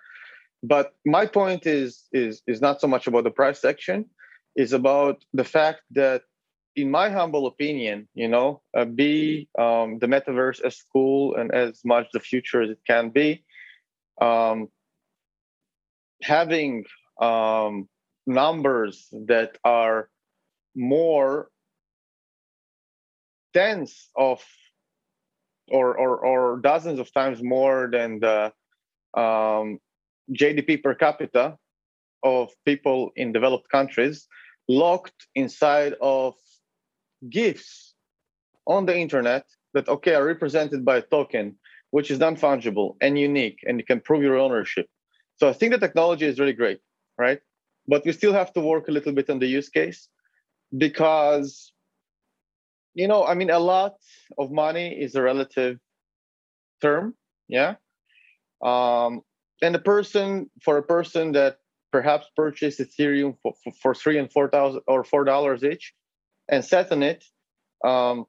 But 0.64 0.94
my 1.06 1.26
point 1.26 1.66
is 1.66 2.04
is 2.12 2.42
is 2.48 2.62
not 2.62 2.82
so 2.82 2.88
much 2.88 3.08
about 3.08 3.24
the 3.24 3.32
price 3.32 3.64
action, 3.66 4.06
is 4.56 4.74
about 4.74 5.24
the 5.34 5.44
fact 5.44 5.82
that 5.92 6.24
in 6.82 6.92
my 6.92 7.10
humble 7.10 7.48
opinion, 7.48 8.08
you 8.14 8.28
know, 8.28 8.62
uh, 8.76 8.86
be 8.86 9.48
um, 9.58 10.00
the 10.00 10.08
metaverse 10.08 10.62
as 10.62 10.82
cool 10.94 11.36
and 11.36 11.54
as 11.54 11.82
much 11.84 12.08
the 12.14 12.20
future 12.20 12.62
as 12.62 12.70
it 12.72 12.80
can 12.86 13.10
be. 13.10 13.44
Um, 14.22 14.68
having 16.22 16.86
um, 17.22 17.88
numbers 18.28 19.08
that 19.28 19.58
are 19.64 20.10
more 20.76 21.50
tens 23.54 24.10
of 24.16 24.44
or, 25.72 25.98
or, 25.98 26.18
or 26.26 26.60
dozens 26.60 27.00
of 27.00 27.14
times 27.14 27.44
more 27.44 27.90
than 27.92 28.20
the 28.20 28.52
um, 29.14 29.80
GDP 30.32 30.82
per 30.82 30.96
capita 30.96 31.58
of 32.24 32.50
people 32.66 33.12
in 33.16 33.32
developed 33.32 33.70
countries 33.70 34.28
locked 34.68 35.28
inside 35.36 35.96
of 36.02 36.36
gifts 37.30 37.94
on 38.68 38.86
the 38.86 38.98
internet 38.98 39.46
that 39.74 39.88
okay 39.88 40.16
are 40.16 40.26
represented 40.26 40.86
by 40.86 40.98
a 40.98 41.02
token 41.02 41.56
which 41.92 42.12
is 42.12 42.20
non-fungible 42.20 42.96
and 43.02 43.18
unique 43.18 43.60
and 43.66 43.80
you 43.80 43.86
can 43.86 44.00
prove 44.00 44.22
your 44.22 44.38
ownership. 44.38 44.88
So 45.38 45.50
i 45.50 45.54
think 45.54 45.72
the 45.72 45.80
technology 45.80 46.26
is 46.26 46.40
really 46.40 46.54
great 46.54 46.80
right? 47.20 47.42
But 47.88 48.06
we 48.06 48.14
still 48.14 48.34
have 48.34 48.54
to 48.54 48.62
work 48.62 48.88
a 48.88 48.92
little 48.92 49.12
bit 49.12 49.30
on 49.30 49.40
the 49.40 49.46
use 49.46 49.70
case 49.70 50.08
because 50.78 51.74
you 52.94 53.08
know 53.08 53.26
i 53.26 53.34
mean 53.34 53.50
a 53.50 53.60
lot 53.60 53.96
of 54.38 54.52
money 54.52 54.90
is 54.90 55.16
a 55.16 55.22
relative 55.22 55.78
term 56.82 57.16
yeah? 57.48 57.76
Um 58.64 59.22
and 59.62 59.76
a 59.76 59.80
person 59.80 60.50
for 60.64 60.78
a 60.78 60.84
person 60.84 61.34
that 61.34 61.58
perhaps 61.92 62.28
purchased 62.36 62.80
ethereum 62.80 63.36
for, 63.42 63.54
for, 63.64 63.74
for 63.82 63.96
three 63.96 64.18
and 64.18 64.32
four 64.32 64.48
thousand 64.50 64.82
or 64.88 65.04
four 65.04 65.24
dollars 65.24 65.64
each 65.64 65.94
and 66.50 67.04
it, 67.04 67.24
um, 67.84 68.26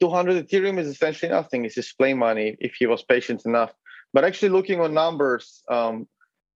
200 0.00 0.46
Ethereum 0.46 0.78
is 0.78 0.88
essentially 0.88 1.30
nothing. 1.30 1.64
It's 1.64 1.74
just 1.74 1.98
play 1.98 2.14
money 2.14 2.56
if 2.60 2.74
he 2.74 2.86
was 2.86 3.02
patient 3.02 3.44
enough. 3.44 3.72
But 4.12 4.24
actually, 4.24 4.50
looking 4.50 4.80
on 4.80 4.94
numbers 4.94 5.62
um, 5.68 6.06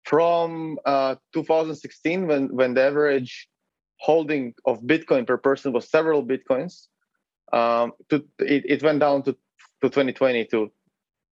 from 0.05 0.79
uh, 0.86 1.15
2016, 1.33 2.27
when 2.27 2.55
when 2.55 2.73
the 2.73 2.83
average 2.83 3.47
holding 3.97 4.53
of 4.65 4.81
Bitcoin 4.81 5.25
per 5.25 5.38
person 5.38 5.71
was 5.71 5.89
several 5.89 6.25
Bitcoins, 6.25 6.88
um, 7.53 7.93
to 8.09 8.25
it, 8.39 8.63
it 8.65 8.83
went 8.83 8.99
down 8.99 9.23
to, 9.23 9.33
to 9.81 9.89
2020 9.89 10.45
to 10.45 10.71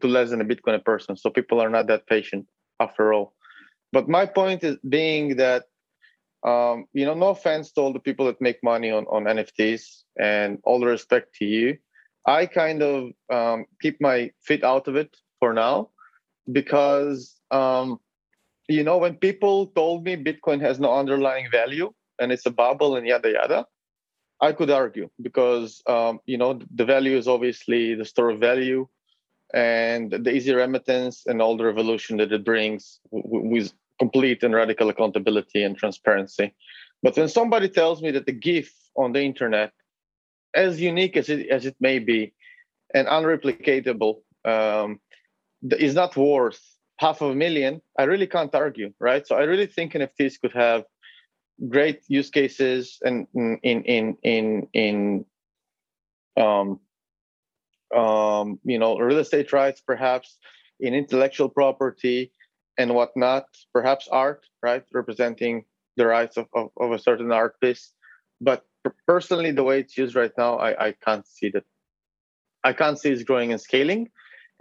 to 0.02 0.08
less 0.08 0.30
than 0.30 0.42
a 0.42 0.46
Bitcoin 0.46 0.76
a 0.76 0.80
person. 0.80 1.18
So 1.18 1.30
people 1.30 1.60
are 1.62 1.70
not 1.70 1.88
that 1.88 2.08
patient 2.08 2.48
after 2.80 3.14
all. 3.14 3.34
But 3.92 4.08
my 4.08 4.26
point 4.26 4.64
is 4.64 4.78
being 4.88 5.36
that 5.38 5.66
um, 6.44 6.86
you 6.94 7.06
know, 7.06 7.14
no 7.14 7.30
offense 7.30 7.72
to 7.72 7.82
all 7.82 7.94
the 7.94 8.00
people 8.00 8.26
that 8.26 8.42
make 8.42 8.64
money 8.64 8.92
on, 8.92 9.06
on 9.06 9.26
NFTs 9.26 10.04
and 10.20 10.60
all 10.64 10.80
the 10.80 10.88
respect 10.88 11.36
to 11.36 11.46
you. 11.46 11.78
I 12.26 12.46
kind 12.46 12.82
of 12.82 13.12
um, 13.32 13.66
keep 13.82 14.00
my 14.02 14.32
feet 14.44 14.64
out 14.64 14.88
of 14.88 14.96
it 14.96 15.16
for 15.40 15.54
now 15.54 15.90
because, 16.52 17.36
um, 17.52 18.00
you 18.68 18.84
know, 18.84 18.98
when 18.98 19.16
people 19.16 19.68
told 19.68 20.04
me 20.04 20.16
Bitcoin 20.16 20.62
has 20.62 20.80
no 20.80 20.94
underlying 20.94 21.50
value 21.52 21.94
and 22.20 22.32
it's 22.32 22.46
a 22.46 22.52
bubble 22.52 22.96
and 22.96 23.08
yada 23.08 23.32
yada, 23.32 23.66
I 24.40 24.54
could 24.54 24.72
argue 24.72 25.10
because, 25.22 25.84
um, 25.88 26.20
you 26.26 26.38
know, 26.38 26.60
the 26.74 26.86
value 26.86 27.18
is 27.18 27.28
obviously 27.28 27.94
the 27.96 28.06
store 28.06 28.32
of 28.32 28.40
value 28.40 28.88
and 29.54 30.12
the 30.12 30.32
easy 30.32 30.54
remittance 30.54 31.24
and 31.26 31.42
all 31.42 31.58
the 31.58 31.66
revolution 31.66 32.18
that 32.18 32.32
it 32.32 32.44
brings 32.44 33.00
with 33.12 33.74
complete 34.04 34.42
and 34.46 34.56
radical 34.62 34.90
accountability 34.90 35.62
and 35.64 35.78
transparency. 35.78 36.48
But 37.04 37.16
when 37.18 37.30
somebody 37.30 37.70
tells 37.70 38.02
me 38.02 38.10
that 38.16 38.26
the 38.26 38.38
GIF 38.48 38.70
on 39.04 39.10
the 39.16 39.24
internet, 39.32 39.72
as 40.66 40.82
unique 40.92 41.16
as 41.22 41.28
it, 41.30 41.42
as 41.58 41.64
it 41.70 41.76
may 41.80 41.98
be 42.00 42.34
and 42.96 43.08
unreplicatable, 43.08 44.16
um, 44.54 45.00
is 45.88 45.94
not 46.02 46.18
worth 46.18 46.62
half 46.98 47.22
of 47.22 47.30
a 47.32 47.36
million, 47.46 47.74
I 48.02 48.04
really 48.12 48.30
can't 48.36 48.54
argue, 48.66 48.90
right? 49.00 49.24
So 49.28 49.36
I 49.42 49.44
really 49.52 49.70
think 49.76 49.94
NFTs 49.94 50.36
could 50.42 50.56
have 50.66 50.82
great 51.76 52.00
use 52.08 52.32
cases 52.40 52.82
and 53.08 53.28
in 53.36 53.84
in 53.94 54.06
in 54.36 54.68
in 54.84 54.96
um, 56.46 56.68
um, 58.02 58.48
you 58.72 58.80
know 58.82 58.92
real 58.98 59.20
estate 59.26 59.50
rights, 59.54 59.80
perhaps 59.92 60.28
in 60.80 60.92
intellectual 61.02 61.50
property, 61.50 62.32
and 62.82 62.96
whatnot, 62.96 63.46
perhaps 63.74 64.08
art, 64.12 64.42
right, 64.64 64.84
representing 64.92 65.66
the 65.98 66.06
rights 66.06 66.36
of, 66.38 66.48
of, 66.54 66.70
of 66.80 66.92
a 66.92 67.00
certain 67.00 67.32
art 67.32 67.60
piece. 67.62 67.94
But 68.40 68.64
personally, 69.08 69.52
the 69.52 69.64
way 69.64 69.80
it's 69.82 69.98
used 69.98 70.16
right 70.16 70.32
now, 70.38 70.58
I, 70.58 70.88
I 70.88 70.96
can't 71.06 71.28
see 71.28 71.50
that. 71.54 71.66
I 72.64 72.74
can't 72.74 73.00
see 73.00 73.12
it's 73.12 73.24
growing 73.24 73.52
and 73.52 73.62
scaling. 73.62 74.10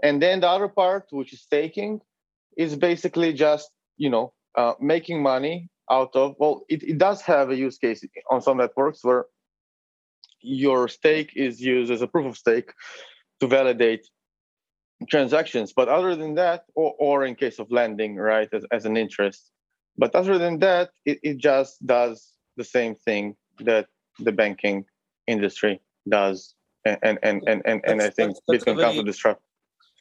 And 0.03 0.23
then 0.23 0.41
the 0.41 0.49
other 0.49 0.69
part, 0.69 1.07
which 1.11 1.33
is 1.33 1.41
staking, 1.43 2.01
is 2.57 2.77
basically 2.77 3.33
just 3.33 3.71
you 3.97 4.11
know 4.11 4.33
uh, 4.55 4.75
making 4.81 5.23
money 5.23 5.69
out 5.91 6.15
of. 6.15 6.35
Well, 6.39 6.63
it, 6.69 6.83
it 6.83 6.99
does 6.99 7.23
have 7.23 7.51
a 7.51 7.57
use 7.57 7.79
case 7.79 8.05
on 8.31 8.41
some 8.43 8.59
networks 8.59 9.01
where 9.03 9.25
your 10.41 10.89
stake 10.89 11.33
is 11.37 11.61
used 11.61 11.91
as 11.91 12.03
a 12.03 12.07
proof 12.07 12.27
of 12.27 12.37
stake 12.37 12.71
to 13.41 13.47
validate 13.47 14.09
transactions. 15.09 15.73
But 15.73 15.89
other 15.89 16.15
than 16.17 16.35
that, 16.35 16.65
or, 16.75 16.95
or 16.99 17.25
in 17.25 17.35
case 17.35 17.59
of 17.59 17.71
lending, 17.71 18.17
right, 18.17 18.49
as, 18.53 18.65
as 18.71 18.85
an 18.85 18.97
interest. 18.97 19.51
But 19.97 20.15
other 20.15 20.39
than 20.39 20.59
that, 20.61 20.91
it, 21.05 21.19
it 21.23 21.39
just 21.39 21.85
does 21.87 22.33
the 22.57 22.65
same 22.65 22.95
thing 22.95 23.37
that 23.61 23.87
the 24.19 24.33
banking 24.33 24.85
industry 25.27 25.81
does. 26.09 26.55
And 26.85 26.99
and 27.03 27.19
and 27.23 27.43
and, 27.47 27.63
and, 27.67 27.81
and 27.85 28.03
I 28.03 28.11
think 28.11 28.37
that's, 28.49 28.65
Bitcoin 28.65 28.81
comes 28.81 28.97
to 28.97 29.03
disrupt. 29.03 29.43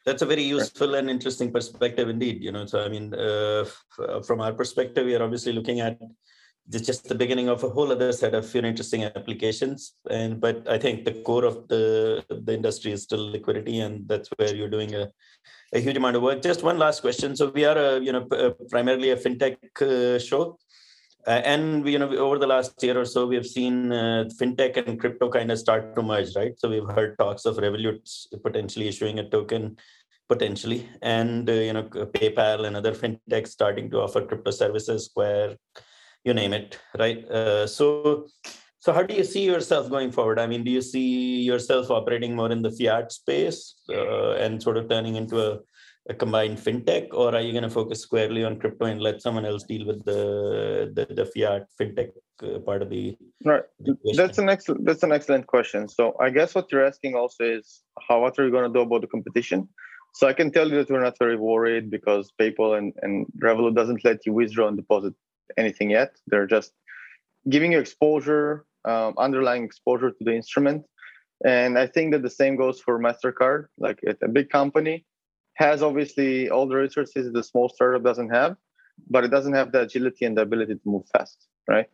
That's 0.06 0.22
a 0.22 0.26
very 0.26 0.44
useful 0.44 0.96
and 0.96 1.10
interesting 1.10 1.52
perspective 1.52 2.08
indeed. 2.08 2.42
You 2.42 2.52
know, 2.54 2.66
so 2.66 2.84
I 2.84 2.90
mean, 2.90 3.14
uh, 3.14 3.66
from 4.24 4.40
our 4.40 4.54
perspective, 4.54 5.06
we 5.06 5.16
are 5.16 5.24
obviously 5.24 5.52
looking 5.52 5.82
at 5.82 6.00
it's 6.72 6.86
just 6.86 7.08
the 7.08 7.16
beginning 7.16 7.50
of 7.50 7.64
a 7.64 7.70
whole 7.70 7.92
other 7.92 8.12
set 8.12 8.34
of 8.36 8.54
know, 8.54 8.68
interesting 8.68 9.04
applications. 9.04 9.96
And 10.10 10.40
but 10.40 10.68
i 10.70 10.78
think 10.78 11.06
the 11.06 11.14
core 11.28 11.46
of 11.46 11.68
the 11.68 12.24
the 12.30 12.54
industry 12.54 12.92
is 12.92 13.04
still 13.04 13.32
liquidity 13.32 13.80
and 13.80 14.08
that's 14.08 14.30
where 14.38 14.56
you're 14.56 14.70
doing 14.70 14.94
a, 14.96 15.10
a 15.74 15.80
huge 15.80 15.98
amount 15.98 16.16
of 16.16 16.22
work. 16.22 16.42
Just 16.42 16.64
one 16.64 16.78
last 16.78 17.02
question. 17.02 17.36
So 17.36 17.50
we 17.50 17.66
are 17.66 17.78
a 17.78 18.00
you 18.00 18.12
know 18.12 18.26
primarily 18.70 19.12
a 19.12 19.18
fintech 19.18 19.58
uh, 19.82 20.20
show. 20.20 20.58
Uh, 21.28 21.42
and 21.44 21.88
you 21.88 22.00
know 22.00 22.10
over 22.16 22.40
the 22.40 22.48
last 22.48 22.82
year 22.82 22.98
or 22.98 23.06
so 23.06 23.28
we 23.28 23.36
have 23.36 23.46
seen 23.46 23.92
uh, 23.92 24.24
fintech 24.40 24.78
and 24.78 25.00
crypto 25.00 25.30
kind 25.30 25.52
of 25.52 25.60
start 25.60 25.94
to 25.96 26.02
merge 26.02 26.36
right? 26.36 26.58
So 26.58 26.70
we've 26.70 26.90
heard 26.96 27.18
talks 27.18 27.46
of 27.46 27.58
revolut 27.58 28.02
potentially 28.42 28.88
issuing 28.88 29.20
a 29.20 29.30
token 29.30 29.78
potentially 30.30 30.88
and 31.02 31.50
uh, 31.50 31.54
you 31.54 31.74
know 31.74 31.84
paypal 31.84 32.66
and 32.66 32.78
other 32.78 32.94
fintechs 32.94 33.50
starting 33.50 33.90
to 33.90 34.00
offer 34.00 34.22
crypto 34.22 34.52
services 34.52 35.06
square 35.06 35.58
you 36.24 36.34
name 36.34 36.54
it 36.54 36.80
right 36.98 37.26
uh, 37.30 37.66
so 37.66 38.28
so 38.80 38.94
how 38.94 39.04
do 39.04 39.14
you 39.14 39.24
see 39.24 39.44
yourself 39.44 39.90
going 39.90 40.12
forward 40.12 40.40
i 40.40 40.48
mean 40.48 40.64
do 40.64 40.72
you 40.72 40.82
see 40.82 41.42
yourself 41.42 41.90
operating 41.92 42.36
more 42.36 42.52
in 42.52 42.62
the 42.62 42.72
fiat 42.72 43.12
space 43.12 43.76
uh, 43.90 44.32
and 44.34 44.62
sort 44.62 44.78
of 44.78 44.90
turning 44.90 45.16
into 45.16 45.40
a, 45.40 45.60
a 46.10 46.14
combined 46.14 46.58
fintech 46.58 47.08
or 47.14 47.36
are 47.36 47.42
you 47.42 47.52
going 47.52 47.64
to 47.64 47.70
focus 47.70 48.02
squarely 48.02 48.44
on 48.44 48.60
crypto 48.60 48.86
and 48.86 49.02
let 49.02 49.22
someone 49.22 49.46
else 49.46 49.64
deal 49.64 49.86
with 49.86 50.04
the 50.06 50.92
the, 50.96 51.06
the 51.14 51.26
fiat 51.26 51.66
fintech 51.80 52.12
uh, 52.44 52.60
part 52.60 52.82
of 52.82 52.90
the 52.90 53.18
right. 53.44 53.64
The 53.80 53.96
that's 54.16 54.38
an 54.38 54.50
excellent 54.50 54.86
that's 54.86 55.04
an 55.04 55.12
excellent 55.12 55.48
question. 55.48 55.88
So 55.88 56.16
I 56.20 56.30
guess 56.30 56.56
what 56.56 56.72
you're 56.72 56.86
asking 56.86 57.16
also 57.16 57.44
is 57.44 57.82
how 58.08 58.22
what 58.22 58.40
are 58.40 58.46
you 58.46 58.52
going 58.52 58.72
to 58.72 58.74
do 58.74 58.82
about 58.82 59.02
the 59.02 59.08
competition? 59.08 59.68
So 60.14 60.28
I 60.28 60.34
can 60.34 60.52
tell 60.52 60.70
you 60.70 60.78
that 60.78 60.90
we're 60.90 61.04
not 61.04 61.18
very 61.20 61.36
worried 61.36 61.92
because 61.92 62.32
PayPal 62.40 62.78
and, 62.78 62.94
and 63.02 63.28
Revolut 63.44 63.76
doesn't 63.76 64.04
let 64.04 64.26
you 64.26 64.34
withdraw 64.34 64.68
and 64.68 64.78
deposit 64.78 65.14
anything 65.58 65.90
yet. 65.90 66.16
They're 66.28 66.48
just 66.48 66.74
giving 67.50 67.72
you 67.72 67.80
exposure, 67.80 68.66
um, 68.86 69.14
underlying 69.18 69.64
exposure 69.64 70.12
to 70.12 70.24
the 70.24 70.36
instrument. 70.36 70.86
And 71.46 71.78
I 71.78 71.88
think 71.88 72.12
that 72.12 72.22
the 72.22 72.30
same 72.30 72.56
goes 72.56 72.80
for 72.80 73.00
MasterCard. 73.00 73.68
Like 73.78 74.00
a 74.22 74.28
big 74.28 74.50
company 74.50 75.06
has 75.56 75.82
obviously 75.82 76.50
all 76.50 76.68
the 76.68 76.76
resources 76.76 77.32
the 77.32 77.44
small 77.44 77.70
startup 77.70 78.04
doesn't 78.04 78.30
have, 78.30 78.56
but 79.10 79.24
it 79.24 79.30
doesn't 79.30 79.54
have 79.54 79.72
the 79.72 79.82
agility 79.82 80.26
and 80.26 80.38
the 80.38 80.42
ability 80.42 80.76
to 80.76 80.82
move 80.86 81.04
fast, 81.14 81.48
right? 81.68 81.90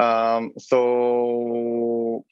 Um, 0.00 0.52
so 0.58 2.24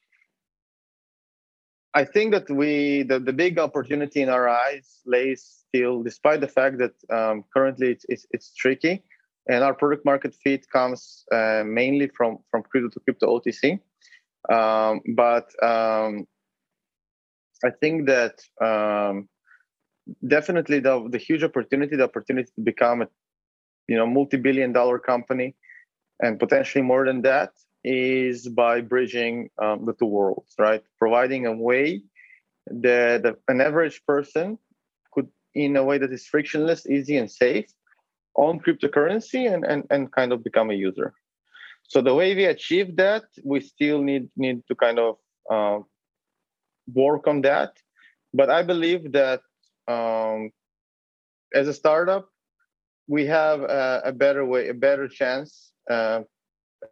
I 1.93 2.05
think 2.05 2.33
that 2.33 2.49
we 2.51 3.03
the, 3.03 3.19
the 3.19 3.33
big 3.33 3.59
opportunity 3.59 4.23
in 4.23 4.29
our 4.29 4.49
eyes 4.49 5.01
lays 5.07 5.65
still, 5.69 6.03
despite 6.03 6.41
the 6.41 6.49
fact 6.49 6.79
that 6.79 6.95
um, 7.13 7.45
currently 7.53 7.91
it's, 7.91 8.07
it's, 8.09 8.27
it's 8.31 8.55
tricky, 8.55 9.03
and 9.51 9.65
our 9.65 9.75
product 9.75 10.05
market 10.05 10.33
fit 10.43 10.71
comes 10.71 11.25
uh, 11.33 11.63
mainly 11.67 12.09
from 12.17 12.39
from 12.51 12.63
crypto 12.63 12.89
to 12.89 13.01
crypto 13.01 13.27
OTC. 13.37 13.81
Um, 14.49 15.01
but 15.17 15.47
um, 15.63 16.27
I 17.65 17.71
think 17.81 18.07
that 18.07 18.37
um, 18.63 19.29
definitely 20.27 20.79
the 20.79 21.09
the 21.11 21.19
huge 21.19 21.43
opportunity, 21.43 21.97
the 21.97 22.05
opportunity 22.05 22.51
to 22.55 22.63
become 22.63 23.03
a 23.03 23.09
you 23.89 23.97
know 23.97 24.07
multi-billion 24.07 24.73
dollar 24.73 24.99
company, 25.01 25.57
and 26.21 26.39
potentially 26.39 26.83
more 26.83 27.05
than 27.05 27.23
that, 27.23 27.51
is 27.83 28.49
by 28.49 28.81
bridging 28.81 29.51
um, 29.61 29.85
the 29.85 29.95
two 29.95 30.07
worlds, 30.07 30.55
right? 30.59 30.83
Providing 30.99 31.47
a 31.47 31.53
way 31.53 32.03
that 32.67 33.37
an 33.49 33.61
average 33.61 34.01
person 34.07 34.59
could, 35.13 35.29
in 35.55 35.77
a 35.77 35.83
way 35.83 35.99
that 35.99 36.13
is 36.13 36.25
frictionless, 36.25 36.87
easy, 36.87 37.17
and 37.17 37.29
safe, 37.29 37.67
own 38.37 38.61
cryptocurrency 38.61 39.53
and, 39.53 39.65
and, 39.65 39.85
and 39.91 40.13
kind 40.13 40.33
of 40.33 40.45
become 40.45 40.71
a 40.71 40.75
user. 40.75 41.15
So 41.89 42.01
the 42.01 42.15
way 42.15 42.35
we 42.35 42.45
achieve 42.45 42.97
that, 42.97 43.25
we 43.45 43.61
still 43.61 44.01
need 44.01 44.29
need 44.37 44.63
to 44.69 44.75
kind 44.75 44.99
of 44.99 45.17
uh, 45.51 45.81
work 46.95 47.27
on 47.27 47.41
that. 47.43 47.73
But 48.33 48.49
I 48.49 48.63
believe 48.63 49.13
that 49.13 49.41
um, 49.89 50.51
as 51.53 51.67
a 51.67 51.75
startup, 51.75 52.29
we 53.09 53.27
have 53.27 53.63
a, 53.63 54.03
a, 54.05 54.13
better 54.13 54.45
way, 54.45 54.69
a 54.69 54.75
better 54.75 55.09
chance 55.09 55.73
uh, 55.91 56.21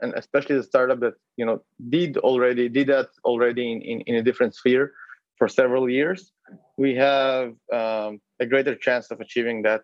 and 0.00 0.12
especially 0.14 0.56
the 0.56 0.62
startup 0.62 1.00
that 1.00 1.14
you 1.36 1.46
know 1.46 1.62
did 1.88 2.16
already 2.18 2.68
did 2.68 2.88
that 2.88 3.08
already 3.24 3.72
in, 3.72 3.80
in, 3.82 4.00
in 4.02 4.14
a 4.16 4.22
different 4.22 4.54
sphere 4.54 4.92
for 5.38 5.48
several 5.48 5.88
years 5.88 6.32
we 6.76 6.94
have 6.94 7.54
um, 7.72 8.20
a 8.40 8.46
greater 8.46 8.74
chance 8.74 9.10
of 9.10 9.20
achieving 9.20 9.62
that 9.62 9.82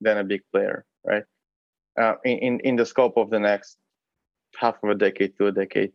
than 0.00 0.18
a 0.18 0.24
big 0.24 0.42
player 0.52 0.84
right 1.04 1.24
uh, 2.00 2.14
in, 2.24 2.60
in 2.60 2.76
the 2.76 2.86
scope 2.86 3.16
of 3.16 3.30
the 3.30 3.40
next 3.40 3.76
half 4.58 4.76
of 4.82 4.90
a 4.90 4.94
decade 4.94 5.36
to 5.38 5.46
a 5.46 5.52
decade 5.52 5.92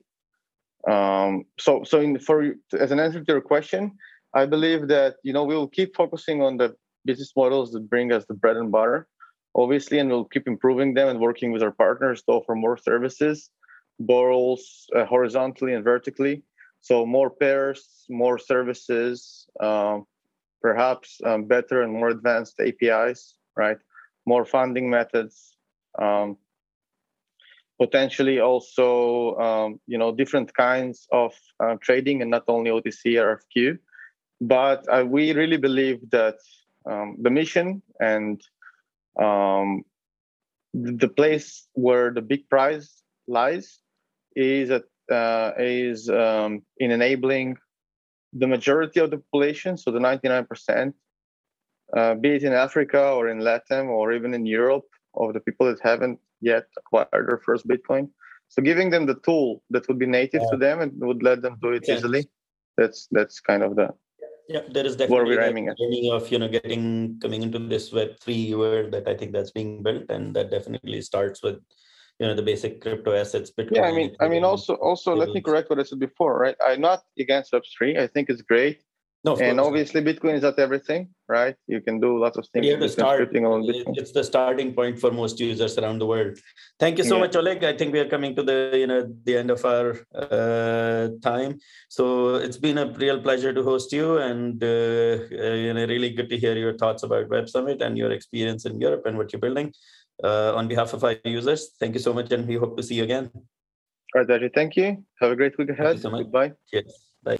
um, 0.88 1.46
so 1.60 1.84
so 1.84 2.00
in, 2.00 2.20
for 2.20 2.54
as 2.80 2.92
an 2.92 3.00
answer 3.00 3.20
to 3.20 3.32
your 3.32 3.42
question 3.42 3.92
i 4.34 4.46
believe 4.46 4.88
that 4.88 5.16
you 5.24 5.34
know 5.34 5.44
we 5.44 5.56
will 5.56 5.68
keep 5.68 5.96
focusing 5.96 6.42
on 6.42 6.58
the 6.58 6.76
business 7.06 7.34
models 7.36 7.72
that 7.72 7.90
bring 7.90 8.12
us 8.12 8.26
the 8.26 8.34
bread 8.34 8.58
and 8.58 8.72
butter 8.72 9.08
obviously, 9.56 10.00
and 10.00 10.10
we'll 10.10 10.26
keep 10.26 10.48
improving 10.48 10.94
them 10.94 11.08
and 11.08 11.20
working 11.20 11.52
with 11.52 11.64
our 11.64 11.72
partners 11.72 12.22
to 12.24 12.34
offer 12.34 12.56
more 12.56 12.78
services, 12.78 13.50
both 14.00 14.60
uh, 14.96 15.06
horizontally 15.06 15.74
and 15.74 15.84
vertically. 15.84 16.44
So 16.82 17.06
more 17.06 17.30
pairs, 17.30 18.06
more 18.10 18.38
services, 18.38 19.48
um, 19.60 20.06
perhaps 20.62 21.20
um, 21.26 21.46
better 21.46 21.82
and 21.82 21.94
more 21.94 22.10
advanced 22.10 22.60
APIs, 22.60 23.36
right? 23.56 23.78
More 24.26 24.46
funding 24.46 24.90
methods, 24.90 25.56
um, 26.00 26.38
potentially 27.80 28.40
also, 28.40 29.36
um, 29.38 29.80
you 29.88 29.98
know, 29.98 30.14
different 30.14 30.54
kinds 30.54 31.08
of 31.12 31.34
uh, 31.60 31.76
trading 31.82 32.22
and 32.22 32.32
not 32.32 32.44
only 32.48 32.72
OTC 32.72 33.20
or 33.20 33.38
RFQ. 33.38 33.78
But 34.42 34.86
uh, 34.92 35.06
we 35.06 35.34
really 35.34 35.58
believe 35.58 36.10
that 36.12 36.36
um, 36.86 37.18
the 37.22 37.30
mission 37.30 37.82
and 38.00 38.42
um, 39.20 39.84
the 40.74 41.08
place 41.08 41.68
where 41.74 42.12
the 42.12 42.22
big 42.22 42.50
prize 42.50 43.02
lies 43.28 43.80
is 44.36 44.70
at, 44.72 44.84
uh, 45.12 45.52
is 45.58 46.10
um, 46.10 46.64
in 46.78 46.92
enabling 46.92 47.58
the 48.34 48.48
majority 48.48 49.00
of 49.00 49.12
the 49.12 49.18
population, 49.18 49.78
so 49.78 49.92
the 49.92 50.00
99%, 50.00 50.94
uh, 51.96 52.16
be 52.16 52.36
it 52.36 52.44
in 52.44 52.54
Africa 52.54 53.02
or 53.12 53.30
in 53.30 53.40
Latin 53.40 53.88
or 53.88 54.14
even 54.14 54.34
in 54.34 54.46
Europe, 54.46 54.86
of 55.16 55.34
the 55.34 55.40
people 55.40 55.66
that 55.68 55.80
haven't 55.82 56.20
yet 56.42 56.68
acquired 56.78 57.28
their 57.30 57.38
first 57.38 57.68
Bitcoin. 57.68 58.10
So 58.50 58.62
giving 58.62 58.90
them 58.90 59.06
the 59.06 59.16
tool 59.16 59.64
that 59.70 59.88
would 59.88 59.98
be 59.98 60.06
native 60.06 60.42
yeah. 60.44 60.52
to 60.52 60.58
them 60.58 60.82
and 60.82 60.92
would 60.98 61.24
let 61.24 61.42
them 61.42 61.58
do 61.62 61.70
it 61.72 61.88
easily. 61.90 62.30
That's 62.78 63.08
that's 63.12 63.40
kind 63.40 63.64
of 63.64 63.76
the 63.76 63.90
yeah 64.48 64.62
there 64.70 64.86
is 64.86 64.96
definitely 64.96 65.36
a 65.36 65.52
beginning 65.52 66.12
of 66.12 66.32
you 66.32 66.38
know 66.38 66.48
getting 66.48 67.18
coming 67.20 67.42
into 67.42 67.60
this 67.60 67.92
web 67.92 68.20
3 68.20 68.54
world 68.56 68.92
that 68.92 69.08
i 69.08 69.16
think 69.16 69.32
that's 69.34 69.52
being 69.52 69.82
built 69.82 70.06
and 70.10 70.36
that 70.36 70.52
definitely 70.52 71.02
starts 71.02 71.42
with 71.42 71.58
you 72.20 72.28
know 72.28 72.36
the 72.36 72.44
basic 72.44 72.82
crypto 72.82 73.14
assets 73.14 73.52
Bitcoin, 73.58 73.78
yeah 73.78 73.88
i 73.90 73.92
mean 73.92 74.16
i 74.20 74.28
mean 74.28 74.44
also 74.44 74.76
also 74.76 75.16
let 75.16 75.30
me 75.30 75.42
correct 75.42 75.70
what 75.70 75.80
i 75.80 75.84
said 75.84 76.00
before 76.00 76.38
right 76.38 76.56
i'm 76.66 76.82
not 76.82 77.02
against 77.18 77.54
web 77.54 77.64
3 77.78 77.98
i 77.98 78.08
think 78.08 78.30
it's 78.30 78.42
great 78.42 78.84
no, 79.26 79.36
and 79.38 79.60
obviously 79.60 80.02
Bitcoin 80.02 80.36
is 80.36 80.44
not 80.44 80.60
everything, 80.60 81.10
right? 81.28 81.56
You 81.66 81.82
can 81.82 82.00
do 82.00 82.20
lots 82.20 82.38
of 82.38 82.48
things. 82.54 82.68
Yeah, 82.68 82.76
the 82.76 82.88
start, 82.88 83.28
it's 83.34 84.12
the 84.12 84.24
starting 84.24 84.74
point 84.74 85.00
for 85.00 85.10
most 85.12 85.40
users 85.40 85.78
around 85.80 85.98
the 85.98 86.06
world. 86.06 86.38
Thank 86.80 87.00
you 87.00 87.04
so 87.04 87.16
yeah. 87.16 87.22
much, 87.22 87.36
Oleg. 87.36 87.64
I 87.64 87.76
think 87.76 87.92
we 87.92 88.00
are 88.00 88.08
coming 88.08 88.36
to 88.36 88.44
the 88.44 88.72
you 88.74 88.86
know 88.86 89.02
the 89.24 89.38
end 89.38 89.50
of 89.50 89.66
our 89.66 89.98
uh, 90.14 91.10
time. 91.24 91.58
So 91.90 92.36
it's 92.36 92.58
been 92.58 92.78
a 92.78 92.86
real 92.86 93.20
pleasure 93.20 93.52
to 93.52 93.64
host 93.64 93.92
you, 93.92 94.20
and 94.20 94.64
uh, 94.64 94.68
uh, 94.68 95.56
you 95.66 95.74
know 95.74 95.86
really 95.88 96.12
good 96.12 96.30
to 96.30 96.38
hear 96.38 96.56
your 96.56 96.78
thoughts 96.78 97.02
about 97.02 97.28
Web 97.30 97.50
Summit 97.50 97.82
and 97.82 97.98
your 97.98 98.12
experience 98.12 98.66
in 98.66 98.80
Europe 98.80 99.08
and 99.08 99.18
what 99.18 99.34
you're 99.34 99.42
building. 99.48 99.74
Uh, 100.24 100.54
on 100.56 100.68
behalf 100.68 100.94
of 100.94 101.04
our 101.04 101.16
users, 101.26 101.72
thank 101.80 101.94
you 101.96 102.00
so 102.00 102.14
much, 102.14 102.32
and 102.32 102.48
we 102.48 102.56
hope 102.56 102.78
to 102.78 102.84
see 102.84 102.96
you 102.96 103.04
again. 103.04 103.32
All 104.16 104.24
right, 104.24 104.54
Thank 104.54 104.78
you. 104.78 105.04
Have 105.20 105.32
a 105.32 105.36
great 105.36 105.58
week 105.58 105.70
ahead. 105.70 106.00
So 106.00 106.10
Goodbye. 106.10 106.54
Cheers. 106.72 106.94
Bye. 107.24 107.40